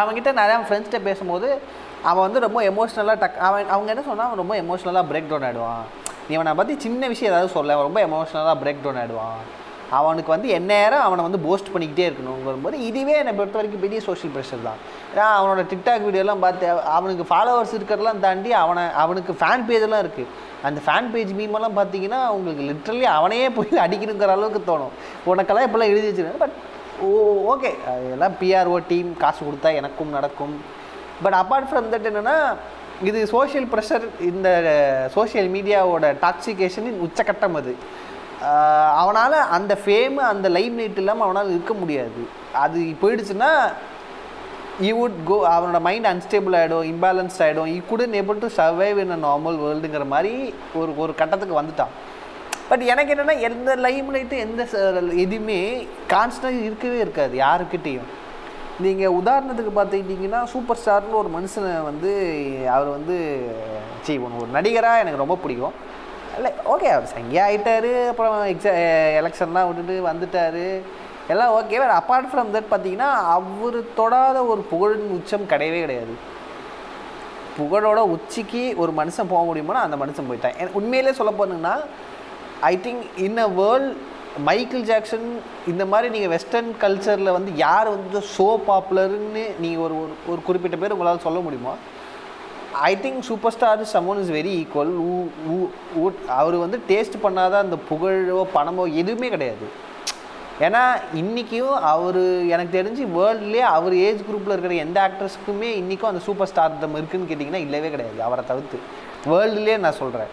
[0.00, 1.48] அவன்கிட்ட நிறையா ஃப்ரெண்ட்ஸ்கிட்ட பேசும்போது
[2.10, 5.84] அவன் வந்து ரொம்ப எமோஷ்னலாக டக் அவன் அவங்க என்ன சொன்னால் அவன் ரொம்ப எமோஷ்னலாக பிரேக் டவுன் ஆகிடுவான்
[6.28, 9.40] நீ அவனை பற்றி சின்ன விஷயம் ஏதாவது சொல்ல அவன் ரொம்ப எமோஷ்னலாக பிரேக் டவுன் ஆகிடுவான்
[9.98, 14.66] அவனுக்கு வந்து எந்நேரம் அவனை வந்து போஸ்ட் பண்ணிக்கிட்டே இருக்கணுங்கும்போது இதுவே என்னை பொறுத்த வரைக்கும் பெரிய சோஷியல் ப்ரெஷர்
[14.68, 14.78] தான்.
[15.12, 20.80] ஏன்னா அவனோட டிக்டாக் வீடியோலாம் பார்த்து அவனுக்கு ஃபாலோவர்ஸ் இருக்கிறதெல்லாம் தாண்டி அவனை அவனுக்கு ஃபேன் பேஜெல்லாம் இருக்குது அந்த
[20.86, 24.94] ஃபேன் பேஜ் மீமெல்லாம் பார்த்தீங்கன்னா உங்களுக்கு லிட்ரலி அவனையே போய் அடிக்கணுங்கிற அளவுக்கு தோணும்.
[25.32, 26.42] உனக்கெல்லாம் இப்போல்லாம் எழுதி வச்சிருக்காங்க.
[26.44, 26.56] பட்
[27.06, 27.10] ஓ
[27.52, 27.70] ஓகே
[28.14, 30.56] எல்லாம் பிஆர்ஓ டீம் காசு கொடுத்தா எனக்கும் நடக்கும்.
[31.24, 32.36] பட் அப்பார்ட் ஃப்ரம் தட் என்னென்னா
[33.08, 34.48] இது சோஷியல் ப்ரெஷர் இந்த
[35.14, 37.74] சோஷியல் மீடியாவோட டாக்ஸிகேஷனின் உச்சக்கட்டம் அது.
[39.00, 42.22] அவனால் அந்த ஃபேமு அந்த லைம் லைட் இல்லாமல் அவனால் இருக்க முடியாது.
[42.64, 43.50] அது போயிடுச்சுன்னா
[44.88, 49.14] ஈ வுட் கோ அவனோட மைண்ட் அன்ஸ்டேபிள் ஆகிடும் இம்பேலன்ஸ்ட் ஆகிடும் he couldn't able to survive in
[49.16, 50.34] a normal வேர்ல்டுங்கிற மாதிரி
[50.80, 51.94] ஒரு ஒரு கட்டத்துக்கு வந்துட்டான்.
[52.70, 54.62] பட் எனக்கு என்னென்னா எந்த லைம் லைட்டு எந்த
[55.24, 55.58] எதுவுமே
[56.14, 58.08] கான்ஸ்டன்ட் இருக்கவே இருக்காது யாருக்கிட்டேயும்.
[58.84, 62.10] நீங்கள் உதாரணத்துக்கு பார்த்துக்கிட்டிங்கன்னா சூப்பர் ஸ்டார்னு ஒரு மனுஷனை வந்து
[62.76, 63.16] அவர் வந்து
[64.06, 65.76] சி ஒரு நடிகராக எனக்கு ரொம்ப பிடிக்கும்.
[66.38, 68.72] இல்லை ஓகே அவர் சங்கியா ஆகிட்டாரு அப்புறம் எக்ஸா
[69.20, 70.64] எலெக்ஷன்லாம் விட்டுட்டு வந்துட்டாரு.
[71.32, 76.14] எல்லாம் okay but apart from that பார்த்தீங்கன்னா அவர் தொடாத ஒரு புகழின் உச்சம் கிடையவே கிடையாது.
[77.58, 80.58] புகழோட உச்சிக்கு ஒரு மனுஷன் போக முடியுமானா அந்த மனுஷன் போயிட்டான்.
[80.60, 81.74] எனக்கு உண்மையிலே சொல்ல போனீங்கன்னா
[82.70, 83.96] I think in a world
[84.48, 85.26] Michael Jackson
[85.72, 90.78] இந்த மாதிரி நீங்கள் வெஸ்டர்ன் கல்ச்சரில் வந்து யார் வந்து ஸோ பாப்புலர்னு நீங்கள் ஒரு ஒரு ஒரு குறிப்பிட்ட
[90.82, 91.74] பேர் உங்களால் சொல்ல முடியுமா?
[92.90, 94.92] I think super star someone is very equal
[96.38, 99.66] அவர் வந்து டேஸ்ட் பண்ணாதான் அந்த புகழோ பணமோ எதுவுமே கிடையாது.
[100.66, 100.82] ஏன்னா
[101.20, 102.20] இன்றைக்கும் அவர்
[102.54, 107.30] எனக்கு தெரிஞ்சு வேர்ல்ட்லேயே அவர் ஏஜ் குரூப்பில் இருக்கிற எந்த ஆக்ட்ரஸுக்குமே இன்றைக்கும் அந்த சூப்பர் ஸ்டார் தம் இருக்குன்னு
[107.30, 108.78] கேட்டிங்கன்னா இல்லவே கிடையாது அவரை தவிர்த்து.
[109.32, 110.32] வேர்ல்டுலேயே நான் சொல்கிறேன்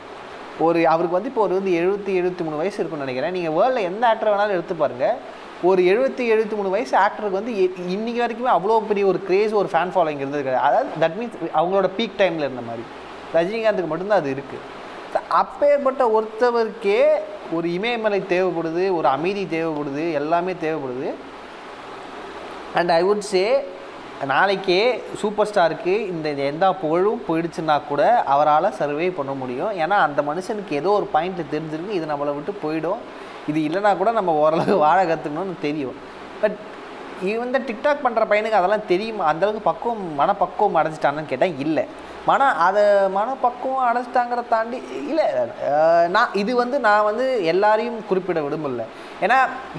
[0.66, 3.36] ஒரு அவருக்கு வந்து இப்போ ஒரு வந்து எழுபத்தி எழுபத்தி மூணு வயசு இருக்குன்னு நினைக்கிறேன்.
[3.38, 5.18] நீங்கள் வேர்ல்டில் எந்த ஆக்டர் வேணாலும் எடுத்து பாருங்கள்
[5.64, 9.70] ஒரு எழுபத்தி எழுபத்தி மூணு வயசு ஆக்டருக்கு வந்து இ- இன்னைக்கு வரைக்குமே அவ்வளோ பெரிய ஒரு கிரேஸ் ஒரு
[9.72, 10.68] ஃபேன் ஃபாலோயிங் இருந்தது கிடையாது.
[10.68, 12.84] அதாவது தட் மீன்ஸ் அவங்களோட பீக் டைமில் இருந்த மாதிரி.
[13.34, 17.04] ரஜினிகாந்துக்கு மட்டும்தான் அது இருக்குது அப்பேற்பட்ட ஒருத்தவருக்கே
[17.52, 21.14] ஒரு இமயமலை தேவைப்படுது ஒரு அமைதி தேவைப்படுது எல்லாமே தேவைப்படுது.
[22.74, 23.66] அண்ட் ஐ வுட் சே
[24.26, 29.72] நாளைக்கே சூப்பர் ஸ்டாருக்கு இந்த எந்த புகழும் போயிடுச்சுன்னா கூட அவரால் சர்வே பண்ண முடியும்.
[29.72, 32.98] ஏன்னா அந்த மனுஷனுக்கு ஏதோ ஒரு பாயிண்ட்டில் தெரிஞ்சிருக்கு இது நம்மளை விட்டு போயிடும்.
[33.50, 35.98] இது இல்லைனா கூட நம்ம ஓரளவு வாழ கற்றுக்கணும்னு தெரியும்.
[36.42, 36.58] பட்
[37.46, 39.24] இந்த டிக்டாக் பண்ணுற பையனுக்கு அதெல்லாம் தெரியுமா.
[39.32, 41.84] அந்தளவுக்கு பக்குவம் மனப்பக்குவம் அடைஞ்சிட்டான்னு கேட்டால் இல்லை.
[42.28, 42.84] மன அதை
[43.16, 44.78] மனப்பக்குவம் அடைச்சிட்டாங்கிறத தாண்டி
[45.10, 45.26] இல்லை
[46.16, 48.86] நான் இது வந்து நான் வந்து எல்லாரையும் குறிப்பிட விரும்பல.
[49.26, 49.38] ஏன்னா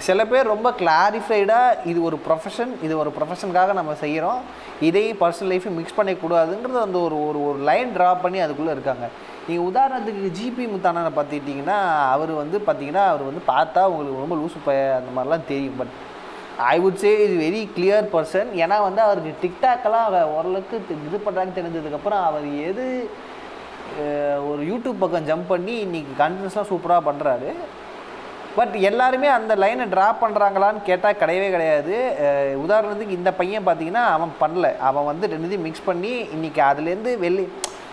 [0.08, 4.40] சில பேர் ரொம்ப கிளாரிஃபைடாக இது ஒரு ப்ரொஃபஷன் இது ஒரு ப்ரொஃபஷனுக்காக நம்ம செய்கிறோம்
[4.88, 9.06] இதையும் பர்சனல் லைஃப்பையும் மிக்ஸ் பண்ணக்கூடாதுங்கிறது அந்த ஒரு ஒரு ஒரு லைன் ட்ரா பண்ணி அதுக்குள்ளே இருக்காங்க.
[9.48, 11.78] நீங்கள் உதாரணத்துக்கு ஜிபி முத்தானனை பார்த்துக்கிட்டிங்கன்னா
[12.14, 15.78] அவர் வந்து பார்த்தீங்கன்னா அவர் வந்து பார்த்தா உங்களுக்கு ரொம்ப லூசு பய அந்த மாதிரிலாம் தெரியும்.
[15.80, 15.94] But
[16.72, 21.58] I would say is very clear person ஏன்னா வந்து அவருக்கு டிக்டாக்கெல்லாம் அவ ஓரளவுக்கு இது பண்ணுறாங்கன்னு
[21.58, 22.84] தெரிஞ்சதுக்கப்புறம் அவர் எது
[24.50, 27.50] ஒரு யூடியூப் பக்கம் ஜம்ப் பண்ணி இன்னைக்கு கண்டென்ட்ஸ்லாம் சூப்பராக பண்ணுறாரு
[28.56, 31.94] பட் எல்லாருமே அந்த லைனை ட்ரா பண்ணுறாங்களான்னு கேட்டால் கிடையவே கிடையாது.
[32.64, 34.68] உதாரணத்துக்கு இந்த பையன் பார்த்தீங்கன்னா அவன் பண்ணல.
[34.88, 37.48] அவன் வந்து ரெண்டுத்தையும் மிக்ஸ் பண்ணி இன்றைக்கி அதுலேருந்து வெளியே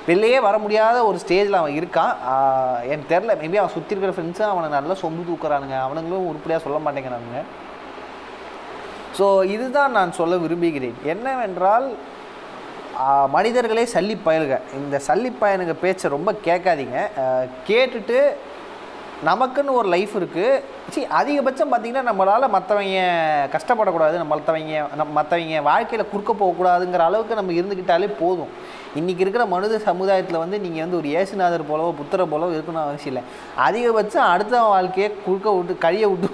[0.10, 2.13] வெளியே வர முடியாத ஒரு ஸ்டேஜில் அவன் இருக்கான்.
[2.91, 5.76] எனக்கு தெரில மேபி அவன் சுற்றி இருக்கிற ஃப்ரெண்ட்ஸும் அவனை நல்லா சொம்பு தூக்குறானுங்க.
[5.88, 7.41] அவனுங்களும் உருப்படியாக சொல்ல மாட்டேங்கிறானுங்க.
[9.17, 10.97] ஸோ இதுதான் நான் சொல்ல விரும்புகிறேன்.
[11.13, 11.88] என்னவென்றால்
[13.36, 14.56] மனிதர்களே சல்லி பயலுக.
[14.80, 16.97] இந்த சல்லி பயனுங்க பேச்சை ரொம்ப கேட்காதீங்க.
[17.69, 18.19] கேட்டுட்டு
[19.27, 20.62] நமக்குன்னு ஒரு லைஃப் இருக்குது
[20.93, 23.01] சி அதிகபட்சம் பார்த்திங்கன்னா நம்மளால் மற்றவங்க
[23.55, 24.15] கஷ்டப்படக்கூடாது.
[24.21, 28.51] நம்ம மற்றவங்க நம்ம மற்றவங்க வாழ்க்கையில் குறுக்க போகக்கூடாதுங்கிற அளவுக்கு நம்ம இருந்துக்கிட்டாலே போதும்.
[28.99, 33.23] இன்றைக்கி இருக்கிற மனித சமுதாயத்தில் வந்து நீங்கள் வந்து ஒரு ஏசுநாதர் போலவோ புத்தரை போலவோ இருக்கணும் அவசியம் இல்லை.
[33.67, 36.27] அதிகபட்சம் அடுத்த வாழ்க்கையை குறுக்க விட்டு கழிய விட்டு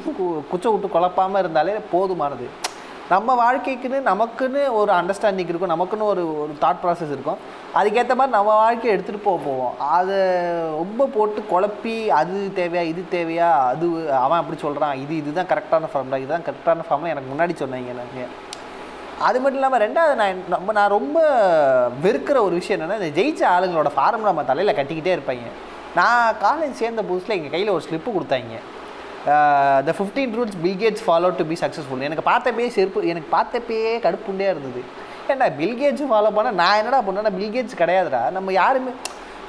[0.53, 2.47] குச்சை விட்டு குழப்பாமல் இருந்தாலே போதுமானது.
[3.11, 5.73] நம்ம வாழ்க்கைக்குன்னு நமக்குன்னு ஒரு அண்டர்ஸ்டாண்டிங் இருக்கும்.
[5.73, 7.37] நமக்குன்னு ஒரு ஒரு தாட் ப்ராசஸ் இருக்கும்.
[7.79, 9.75] அதுக்கேற்ற மாதிரி நம்ம வாழ்க்கையை எடுத்துகிட்டு போக போவோம்.
[9.97, 10.17] அதை
[10.79, 13.85] ரொம்ப போட்டு குழப்பி அது தேவையா இது தேவையா அது
[14.23, 18.25] அவன் அப்படி சொல்கிறான் இது இதுதான் கரெக்டான ஃபார்ம்டா இதுதான் கரெக்டான ஃபார்ம்னு எனக்கு முன்னாடி சொன்னீங்க எனக்கு
[19.27, 21.19] அது மட்டும் இல்லாமல் ரெண்டாவது நான் நம்ம நான் ரொம்ப
[22.05, 25.53] வெறுக்கிற ஒரு விஷயம் என்னென்னா இந்த ஜெயிச்ச ஆளுங்களோட ஃபார்ம் நம்ம தலையில் கட்டிக்கிட்டே இருப்பாங்க.
[25.99, 28.57] நான் காலேஜ் சேர்ந்த புதுசில் எங்கள் கையில் ஒரு ஸ்லிப்பு கொடுத்தாங்க.
[29.87, 34.81] The fifteen rules Bill Gates follow to be successful எனக்கு பார்த்தப்பே செருப்பு எனக்கு பார்த்தப்பயே கடுப்புண்டே இருந்தது.
[35.31, 36.51] ஏன்னா பில்கேட்ஸ் ஃபாலோ பண்ண?
[36.61, 38.21] நான் என்னடா பண்ணேன்னா பில்கேட்ஸ் கிடையாதுடா.
[38.35, 38.93] நம்ம யாருமே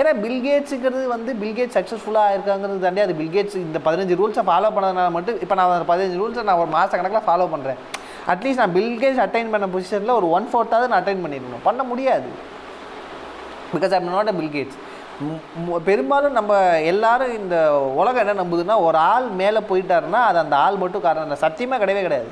[0.00, 5.38] ஏன்னா பில்கேட்ஸுங்கிறது வந்து பில்கேட்ஸ் சக்ஸஸ்ஃபுல்லாக இருக்காங்கிறது தாண்டி அது பில்கேட்ஸ் இந்த பதினஞ்சு ரூல்ஸை ஃபாலோ பண்ணதுனால மட்டும்
[5.44, 7.80] இப்போ நான் அந்த பதினஞ்சு ரூல்ஸை நான் ஒரு மாத கணக்கில் ஃபாலோ பண்ணுறேன்
[8.34, 12.28] அட்லீஸ்ட் நான் பில்கேட்ஸ் அட்டைன் பண்ண பொசிஷனில் ஒரு ஒன் ஃபோர்த்தாவது நான் அட்டைன் பண்ணிடணும் பண்ண முடியாது.
[13.72, 14.78] Because I'm not a Bill Gates
[15.88, 16.52] பெரும்பாலும் நம்ம
[16.90, 17.56] எல்லாரும் இந்த
[18.00, 21.26] உலகம் என்ன நம்புதுன்னா ஒரு ஆள் மேலே போயிட்டாருன்னா அது அந்த ஆள் மட்டும் காரணம்.
[21.28, 22.30] இல்லை சத்தியமாக கிடையவே கிடையாது.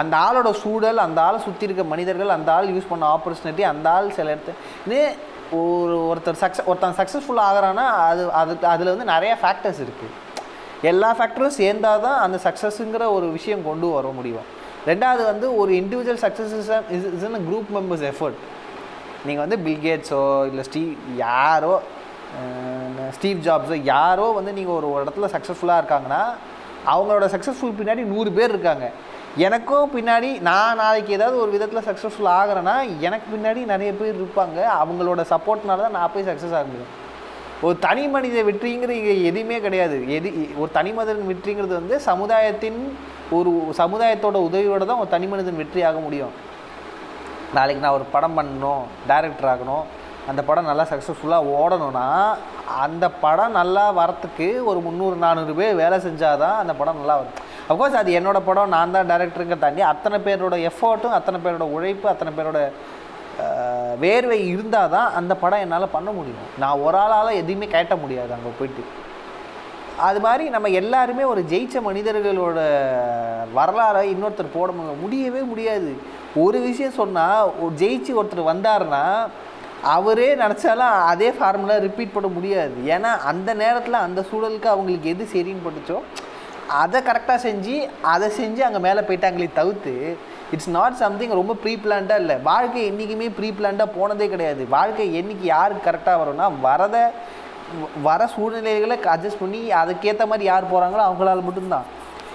[0.00, 4.08] அந்த ஆளோட சூழல் அந்த ஆளை சுற்றி இருக்க மனிதர்கள் அந்த ஆள் யூஸ் பண்ண ஆப்பர்ச்சுனிட்டி அந்த ஆள்
[4.18, 5.00] சில இடத்து
[5.58, 10.14] ஒரு ஒருத்தர் சக்ஸஸ் ஒருத்தன் சக்ஸஸ்ஃபுல் ஆகிறான்னா அது அது அதில் வந்து நிறைய ஃபேக்டர்ஸ் இருக்குது
[10.90, 14.46] எல்லா ஃபேக்டரும் சேர்ந்தால் தான் அந்த சக்ஸஸுங்கிற ஒரு விஷயம் கொண்டு வர முடியும்.
[14.90, 18.40] ரெண்டாவது வந்து ஒரு individual success is is in group members effort
[19.28, 20.92] நீங்கள் வந்து பில்கேட்ஸோ இல்லை ஸ்டீவ்
[21.26, 21.74] யாரோ
[23.16, 26.22] ஸ்டீவ் ஜாப்ஸோ யாரோ வந்து நீங்கள் ஒரு ஒரு இடத்துல சக்ஸஸ்ஃபுல்லாக இருக்காங்கன்னா
[26.92, 28.86] அவங்களோட சக்ஸஸ்ஃபுல் பின்னாடி நூறு பேர் இருக்காங்க.
[29.46, 34.58] எனக்கும் பின்னாடி நான் நாளைக்கு ஏதாவது ஒரு விதத்தில் சக்ஸஸ்ஃபுல் ஆகிறேன்னா எனக்கு பின்னாடி நிறைய பேர் இருப்பாங்க.
[34.82, 36.92] அவங்களோட சப்போர்ட்னால தான் நான் போய் சக்ஸஸ் ஆக முடியும்.
[37.66, 39.98] ஒரு தனி மனித வெற்றிங்கிறது இங்கே எதுவுமே கிடையாது.
[40.16, 40.30] எது
[40.62, 42.80] ஒரு தனி மனிதன் வெற்றிங்கிறது வந்து சமுதாயத்தின்
[43.38, 46.34] ஒரு சமுதாயத்தோட உதவியோட தான் ஒரு தனி மனிதன் வெற்றி ஆக முடியும்.
[47.54, 49.84] நாளைக்கு நான் ஒரு படம் பண்ணணும் டேரக்டர் ஆகணும்.
[50.30, 52.06] அந்த படம் நல்லா சக்ஸஸ்ஃபுல்லாக ஓடணும்னா
[52.84, 57.38] அந்த படம் நல்லா வரத்துக்கு ஒரு முந்நூறு நானூறு பேர் வேலை செஞ்சால் தான் அந்த படம் நல்லா வரும்.
[57.70, 62.32] அஃப்கோர்ஸ் அது என்னோட படம் நான் தான் டேரக்டருங்க தாண்டி அத்தனை பேரோட எஃபர்ட்டும் அத்தனை பேரோட உழைப்பு அத்தனை
[62.38, 62.60] பேரோட
[64.02, 66.46] வேர்வை இருந்தால் தான் அந்த படம் என்னால் பண்ண முடியும்.
[66.62, 68.84] நான் ஒரு ஆளால் எதையுமே கேட்ட முடியாது அங்கே போயிட்டு.
[70.04, 72.60] அது மாதிரி நம்ம எல்லாருமே ஒரு ஜெயிச்ச மனிதர்களோட
[73.58, 74.70] வரலாறை இன்னொருத்தர் போட
[75.02, 75.90] முடியவே முடியாது.
[76.44, 79.02] ஒரு விஷயம் சொன்னால் ஜெயிச்சு ஒருத்தர் வந்தாருன்னா
[79.94, 82.76] அவரே நினச்சாலும் அதே ஃபார்முலா ரிப்பீட் பண்ண முடியாது.
[82.94, 85.98] ஏன்னா அந்த நேரத்தில் அந்த சூழலுக்கு அவங்களுக்கு எது சரின்னு பட்டுச்சோ
[86.82, 87.74] அதை கரெக்டாக செஞ்சு
[88.12, 89.94] அதை செஞ்சு அங்கே மேலே போயிட்டாங்களே தவிர்த்து
[90.54, 92.36] இட்ஸ் நாட் சம்திங் ரொம்ப ப்ரீ பிளான்டாக இல்லை.
[92.50, 94.62] வாழ்க்கை என்றைக்குமே ப்ரீ பிளான்டாக போனதே கிடையாது.
[94.76, 97.04] வாழ்க்கை என்னைக்கு யாருக்கு கரெக்டாக வரும்னா வரதை
[98.02, 101.82] வர சூழ்நிலைகளை அட்ஜஸ்ட் பண்ணி அதுக்கேற்ற மாதிரி யார் போகிறாங்களோ அவங்களால மட்டும்தான்.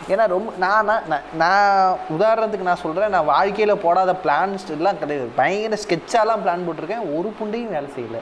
[0.09, 1.01] ஏன்னா ரொம்ப நான் நான்
[1.39, 5.29] நான்- உதாரணத்துக்கு நான் சொல்கிறேன் நான் வாழ்க்கையில் போடாத பிளான்ஸ் எல்லாம் கிடையாது.
[5.35, 7.17] பயங்கர ஸ்கெட்சாலாம் பிளான் போட்டிருக்கேன்.
[7.17, 8.19] ஒரு புண்டையும் வேலை செய்யலை.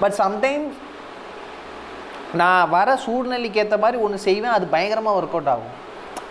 [0.00, 0.72] பட் சம்டைம்ஸ்
[2.34, 5.80] நான் வர சூழ்நிலைக்கு ஏற்ற மாதிரி ஒன்று செய்வேன் அது பயங்கரமாக ஒர்க் அவுட் ஆகும்.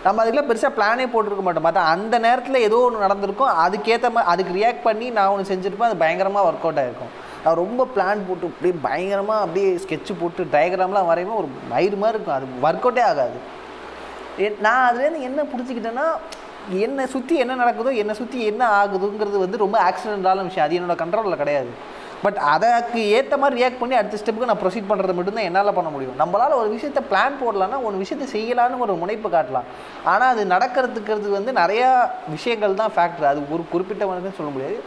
[0.04, 1.64] நம்ம அதில் பெருசாக பிளானே போட்டிருக்க மாட்டோம்.
[1.64, 3.48] மற்ற அந்த நேரத்தில் ஏதோ ஒன்று நடந்திருக்கும்.
[3.48, 7.88] அதுக்கேற்ற மாதிரி அதுக்கு ரியாக்ட் பண்ணி நான் ஒன்று செஞ்சுருப்பேன் அது பயங்கரமாக ஒர்க் அவுட் ஆகிருக்கும் நான் ரொம்ப
[7.96, 12.38] பிளான் போட்டு அப்படியே பயங்கரமாக அப்படியே ஸ்கெட்சு போட்டு டயக்ராம்லாம் வரையுமே ஒரு பயிறு மாதிரி இருக்கும்.
[12.40, 13.40] அது ஒர்க் அவுட்டே ஆகாது.
[14.66, 16.06] நான் அதுலேருந்து என்ன பிடிச்சிக்கிட்டேன்னா
[16.84, 20.66] என்னை சுற்றி என்ன நடக்குதோ என்னை சுற்றி என்ன ஆகுதுங்கிறது வந்து ரொம்ப ஆக்சிடென்டான விஷயம்.
[20.68, 21.72] அது என்னோட கண்ட்ரோலில் கிடையாது.
[22.26, 26.18] பட் அதற்கு ஏற்ற மாதிரி ரியாக்ட் பண்ணி அடுத்த ஸ்டெப்புக்கு நான் ப்ரொசீட் பண்ணுறது மட்டும்தான் என்னால் பண்ண முடியும்.
[26.22, 29.70] நம்மளால் ஒரு விஷயத்தை பிளான் போடலான்னா ஒரு விஷயத்தை செய்யலான்னு ஒரு முனைப்பு காட்டலாம்.
[30.12, 31.90] ஆனால் அது நடக்கிறதுக்கிறது வந்து நிறையா
[32.36, 34.78] விஷயங்கள் தான் ஃபேக்டர் அது ஒரு குறிப்பிட்டவனுக்குன்னு சொல்ல முடியாது.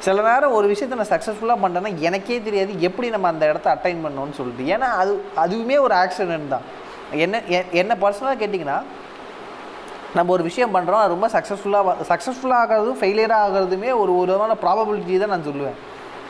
[0.00, 4.32] சில நேரம் ஒரு விஷயத்தை நான் சக்ஸஸ்ஃபுல்லாக பண்ணுறேன்னா எனக்கே தெரியாது எப்படி நம்ம அந்த இடத்த அட்டைன் பண்ணோம்னு
[4.32, 4.76] சொல்லிட்டு.
[4.76, 6.60] ஏன்னா அது அதுவுமே ஒரு ஆக்சிடென்ட் தான்.
[7.12, 8.82] என்ன எ- என்ன பர்சனலாக கேட்டிங்கன்னா
[10.14, 15.18] நம்ம ஒரு விஷயம் பண்ணுறோம் அது ரொம்ப சக்ஸஸ்ஃபுல்லாக சக்ஸஸ்ஃபுல்லாக ஆகிறதும் ஃபெயிலியராக ஆகிறதுமே ஒரு ஒரு விதமான ப்ராபபிலிட்டி
[15.18, 15.78] தான் நான் சொல்லுவேன்.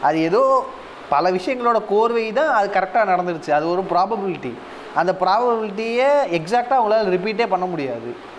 [0.02, 0.66] அது ஏதோ
[1.08, 3.50] பல விஷயங்களோட கோர்வை தான் அது கரெக்டாக நடந்துருச்சு.
[3.50, 4.52] அது ஒரு ப்ராபபிலிட்டி
[4.94, 8.38] அந்த ப்ராபபிலிட்டியை எக்ஸாக்டாக உங்களால் ரிப்பீட்டே பண்ண முடியாது.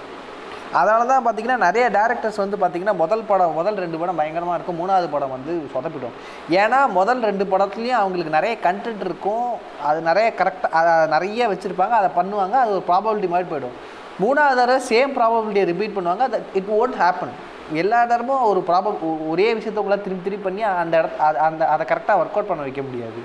[0.80, 4.80] அதனால தான் பார்த்தீங்கன்னா நிறைய டேரக்டர்ஸ் வந்து பார்த்தீங்கன்னா முதல் படம் முதல் ரெண்டு படம் பயங்கரமாக இருக்கும்.
[4.82, 6.16] மூணாவது படம் வந்து சொதப்பிடும்.
[6.62, 9.50] ஏன்னா முதல் ரெண்டு படத்துலையும் அவங்களுக்கு நிறைய கண்டென்ட் இருக்கும்.
[9.90, 11.96] அது நிறைய கரெக்டாக அதை நிறைய வச்சுருப்பாங்க.
[12.02, 12.58] அதை பண்ணுவாங்க.
[12.64, 13.78] அது ஒரு ப்ராபபிலிட்டி மாதிரி போயிடும்.
[14.24, 16.24] மூணாவது தடவை சேம் ப்ராபபிலிட்டியை ரிப்பீட் பண்ணுவாங்க.
[16.30, 17.36] அது இட் ஓன்ட் ஹேப்பன்
[17.82, 18.98] எல்லா இடமும் ஒரு ப்ராப்ளம்
[19.34, 23.22] ஒரே விஷயத்தக்குள்ளே திருப்பி திருப்பி பண்ணி அந்த இடத்த அந்த அதை கரெக்டாக ஒர்க் அவுட் பண்ண வைக்க முடியாது.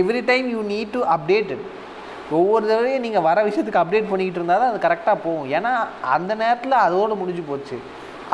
[0.00, 1.64] Every time you need to updated
[2.38, 5.48] ஒவ்வொரு தடவையும் நீங்கள் வர விஷயத்துக்கு அப்டேட் பண்ணிக்கிட்டு இருந்தால் தான் அது கரெக்டாக போகும்.
[5.56, 5.72] ஏன்னா
[6.16, 7.76] அந்த நேரத்தில் அதோடு முடிஞ்சு போச்சு.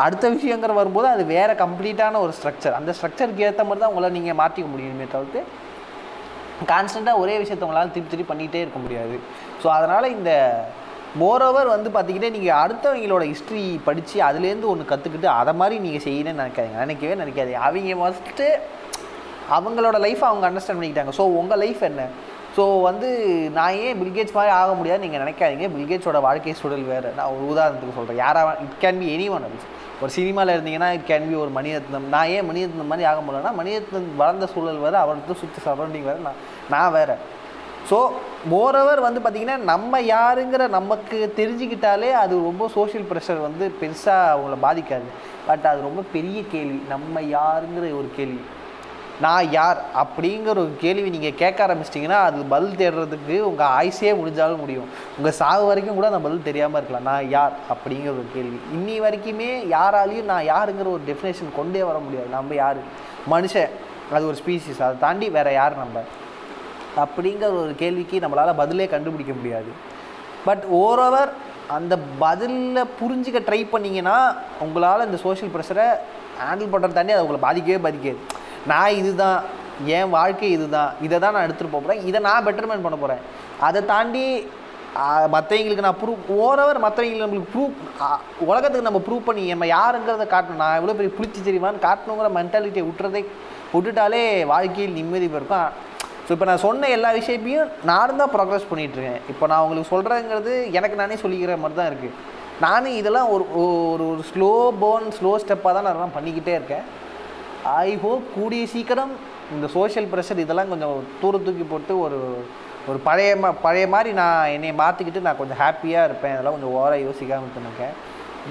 [0.05, 4.39] அடுத்த விஷயங்கிற வரும்போது அது வேறு கம்ப்ளீட்டான ஒரு ஸ்ட்ரக்சர் அந்த ஸ்ட்ரக்சருக்கு ஏற்ற மாதிரி தான் உங்களால் நீங்கள்
[4.43, 5.41] மாற்றிக்க முடியுமே தவிர்த்து
[6.73, 9.17] கான்ஸ்டண்ட்டாக ஒரே விஷயத்த உங்களால் திருப்பி திருப்பி பண்ணிகிட்டே இருக்க முடியாது.
[9.63, 10.33] ஸோ அதனால் இந்த
[11.21, 16.79] மோரோவர் வந்து பார்த்திங்கன்னா நீங்கள் அடுத்தவங்களோட ஹிஸ்ட்ரி படித்து அதுலேருந்து ஒன்று கற்றுக்கிட்டு அதை மாதிரி நீங்கள் செய்யணும்னு நினைக்காதீங்க.
[16.85, 17.63] நினைக்கவே நினைக்காதீங்க.
[17.69, 18.49] அவங்க ஃபஸ்ட்டு
[19.57, 21.15] அவங்களோட லைஃப்பை அவங்க அண்டர்ஸ்டாண்ட் பண்ணிக்கிட்டாங்க.
[21.21, 22.03] ஸோ உங்கள் லைஃப் என்ன?
[22.57, 23.09] ஸோ வந்து
[23.57, 25.67] நான் ஏன் பில்கேட்ஸ் மாதிரி ஆக முடியாது நீங்கள் நினைக்காதீங்க.
[25.75, 27.11] பில்கேட்ஸோட வாழ்க்கை சூழல் வேறு.
[27.19, 29.47] நான் ஒரு உதாரணத்துக்கு சொல்கிறேன் யாராக it can be anyone
[30.03, 32.07] ஒரு சினிமாவில் இருந்தீங்கன்னா இட் கேன் பி ஒரு மணிரத்னம்.
[32.15, 36.41] நான் ஏன் மணிரத்னம் மாதிரி ஆக முடியலன்னா மணிரத்னம் வளர்ந்த சூழல் வேறு அவருக்கு சுற்றி சரௌண்டிங் வேறு நான்
[36.75, 37.17] நான் வேறு.
[37.91, 37.99] ஸோ
[38.53, 45.09] மோரோவர் வந்து பார்த்திங்கன்னா நம்ம யாருங்கிற நமக்கு தெரிஞ்சுக்கிட்டாலே அது ரொம்ப சோஷியல் ப்ரெஷர் வந்து பெருசாக அவங்கள பாதிக்காது.
[45.49, 46.81] பட் அது ரொம்ப பெரிய கேள்வி.
[46.95, 48.43] நம்ம யாருங்கிற ஒரு கேள்வி.
[49.21, 54.89] நான் யார் அப்படிங்கிற ஒரு கேள்வி நீங்கள் கேட்க ஆரம்பிச்சிட்டிங்கன்னா அது பதில் தேடுறதுக்கு உங்கள் ஆயுசே முடிஞ்சாலும் முடியும்.
[55.17, 57.09] உங்கள் சாவு வரைக்கும் கூட அந்த பதில் தெரியாமல் இருக்கலாம்.
[57.11, 58.59] நான் யார் அப்படிங்கிற ஒரு கேள்வி.
[58.77, 62.29] இன்னி வரைக்குமே யாராலையும் நான் யாருங்கிற ஒரு டெஃபினேஷன் கொண்டே வர முடியாது.
[62.29, 62.77] நம்ம யார்?
[63.31, 63.71] மனுஷன்.
[64.15, 66.03] அது ஒரு ஸ்பீசிஸ் அதை தாண்டி வேறு யார் நம்ம?
[66.97, 69.71] அப்படிங்கிற ஒரு கேள்விக்கு நம்மளால் பதிலே கண்டுபிடிக்க முடியாது.
[70.45, 71.31] பட் ஓவரோவர்
[71.69, 74.19] அந்த பதிலில் புரிஞ்சுக்க ட்ரை பண்ணிங்கன்னா
[74.61, 75.89] உங்களால் இந்த சோஷியல் ப்ரெஷரை
[76.45, 78.21] ஹேண்டில் பண்ணுறது தாண்டி அது உங்களை பாதிக்கவே பாதிக்காது.
[78.71, 79.41] நான் இதுதான்
[79.97, 83.23] என் வாழ்க்கை இதுதான் இதை தான் நான் எடுத்துகிட்டு போகிறேன் இதை நான் பெட்டர்மெண்ட் பண்ண போகிறேன்
[83.67, 84.25] அதை தாண்டி
[85.35, 87.75] மற்றவங்களுக்கு நான் ப்ரூவ் ஓரவர் மற்றவங்களுக்கு நம்மளுக்கு ப்ரூவ்
[88.51, 90.63] உலகத்துக்கு நம்ம ப்ரூவ் பண்ணி நம்ம யாருங்கிறத காட்டணும்.
[90.63, 93.23] நான் எவ்வளோ பெரிய புளிச்சு தெரியுமான்னு காட்டணுங்கிற மென்டாலிட்டியை விட்டுறதே
[93.75, 95.69] விட்டுட்டாலே வாழ்க்கையில் நிம்மதி இருக்கும்
[96.27, 101.01] ஸோ இப்போ நான் சொன்ன எல்லா விஷயத்தையும் நானும் தான் ப்ராக்ரஸ் பண்ணிகிட்ருக்கேன் இப்போ நான் உங்களுக்கு சொல்கிறேங்கிறது எனக்கு
[101.03, 102.17] நானே சொல்லிக்கிற மாதிரி தான் இருக்குது
[102.67, 104.51] நானும் இதெல்லாம் ஒரு ஒரு ஒரு ஸ்லோ
[104.83, 106.85] போர்ன் ஸ்லோ ஸ்டெப்பாக தான் நான் அதெல்லாம் பண்ணிக்கிட்டே இருக்கேன்.
[107.65, 109.13] ஐ ஹோப் கூடிய சீக்கிரம்
[109.55, 112.19] இந்த சோஷியல் ப்ரெஷர் இதெல்லாம் கொஞ்சம் தூர தூக்கி போட்டு ஒரு
[112.89, 113.31] ஒரு பழைய
[113.65, 116.33] பழைய மாதிரி நான் என்னை மாற்றிக்கிட்டு நான் கொஞ்சம் ஹாப்பியாக இருப்பேன்.
[116.35, 117.95] இதெல்லாம் கொஞ்சம் ஓவராக யோசிக்காமல் இருக்கேன்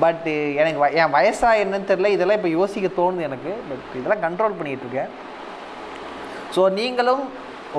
[0.01, 3.51] பட்டு எனக்கு என் வயசாக என்னன்னு தெரில இதெல்லாம் இப்போ யோசிக்க தோணுது எனக்கு.
[3.69, 5.09] பட் இதெல்லாம் கண்ட்ரோல் பண்ணிகிட்டு இருக்கேன்.
[6.55, 7.23] ஸோ நீங்களும்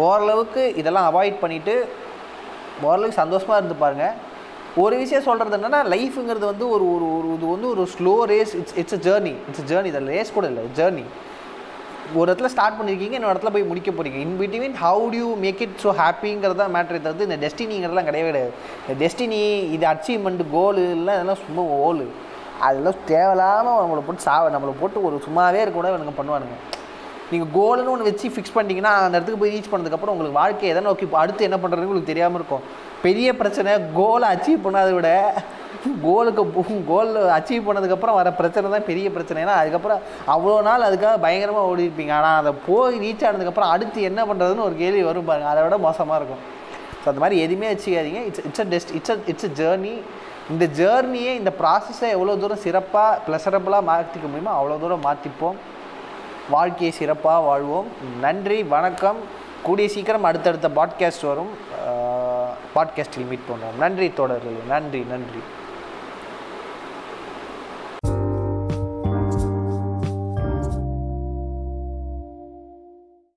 [0.06, 1.76] ஓரளவுக்கு இதெல்லாம் அவாய்ட் பண்ணிவிட்டு
[2.82, 4.16] ஓரளவுக்கு சந்தோஷமாக இருந்து பாருங்கள்
[4.82, 8.76] ஒரு விஷயம் சொல்கிறது என்னென்னா லைஃபுங்கிறது வந்து ஒரு ஒரு ஒரு இது வந்து ஒரு slow race it's
[8.80, 11.04] it's a journey it's journey இதில் ரேஸ் கூட இல்லை ஜேர்னி
[12.18, 15.60] ஒரு இடத்துல ஸ்டார்ட் பண்ணியிருக்கீங்க இன்னொரு இடத்துல போய் முடிக்க போகிறீங்க in between how do you make
[15.66, 18.52] it so ஹாப்பிங்கிறது தான் மேட்ரு தவிர்த்து இந்த டெஸ்டினிங்கிறதுலாம் கிடையவே கிடையாது.
[18.84, 19.40] இந்த டெஸ்டினி
[19.76, 22.06] இது அச்சீவ்மெண்ட் கோலு எல்லாம் இதெல்லாம் சும்மா ஓலு.
[22.66, 26.56] அதெல்லாம் தேவையில்லாமல் நம்மளை போட்டு சாவ நம்மளை போட்டு ஒரு சும்மாவே இருக்க கூட இவனுங்க பண்ணுவானுங்க.
[27.32, 31.06] நீங்கள் கோல்னு ஒன்று வச்சு ஃபிக்ஸ் பண்ணிட்டீங்கன்னா அந்த இடத்துக்கு போய் ரீச் பண்ணதுக்கப்புறம் உங்களுக்கு வாழ்க்கை எதை நோக்கி
[31.22, 32.62] அடுத்து என்ன பண்ணுறதுன்னு உங்களுக்கு தெரியாமல் இருக்கும்.
[33.04, 35.10] பெரிய பிரச்சனை கோலை அச்சீவ் பண்ணாத விட
[36.04, 36.42] கோலுக்கு
[36.90, 39.38] கோல் அச்சீவ் பண்ணதுக்கப்புறம் வர பிரச்சனை தான் பெரிய பிரச்சனை.
[39.44, 40.00] ஏன்னா அதுக்கப்புறம்
[40.34, 42.14] அவ்வளோ நாள் அதுக்காக பயங்கரமாக ஓடி இருப்பீங்க.
[42.18, 45.50] ஆனால் அதை போய் ரீச் ஆனதுக்கப்புறம் அடுத்து என்ன பண்ணுறதுன்னு ஒரு கேள்வி வரும் பாருங்க.
[45.54, 46.42] அதை விட மோசமாக இருக்கும்.
[47.02, 48.22] ஸோ அந்த மாதிரி எதுவுமே வச்சுக்காதீங்க.
[48.30, 49.94] It's it's a test it's a it's a journey
[50.52, 55.58] இந்த ஜேர்னியை இந்த ப்ராசஸை எவ்வளோ தூரம் சிறப்பாக ப்ளஸரபுளாக மாற்றிக்க முடியுமோ அவ்வளோ தூரம் மாற்றிப்போம்.
[56.50, 57.86] வாழ்க்கையை சிறப்பாக வாழ்வோம்.
[58.20, 59.16] நன்றி வணக்கம்.
[59.62, 61.50] கூடிய சீக்கிரம் அடுத்தடுத்த பாட்காஸ்ட் வரும்.
[62.74, 63.78] பாட்காஸ்டில் மீட் பண்ணுவோம்.
[63.78, 65.42] நன்றி தொடர்கள் நன்றி நன்றி.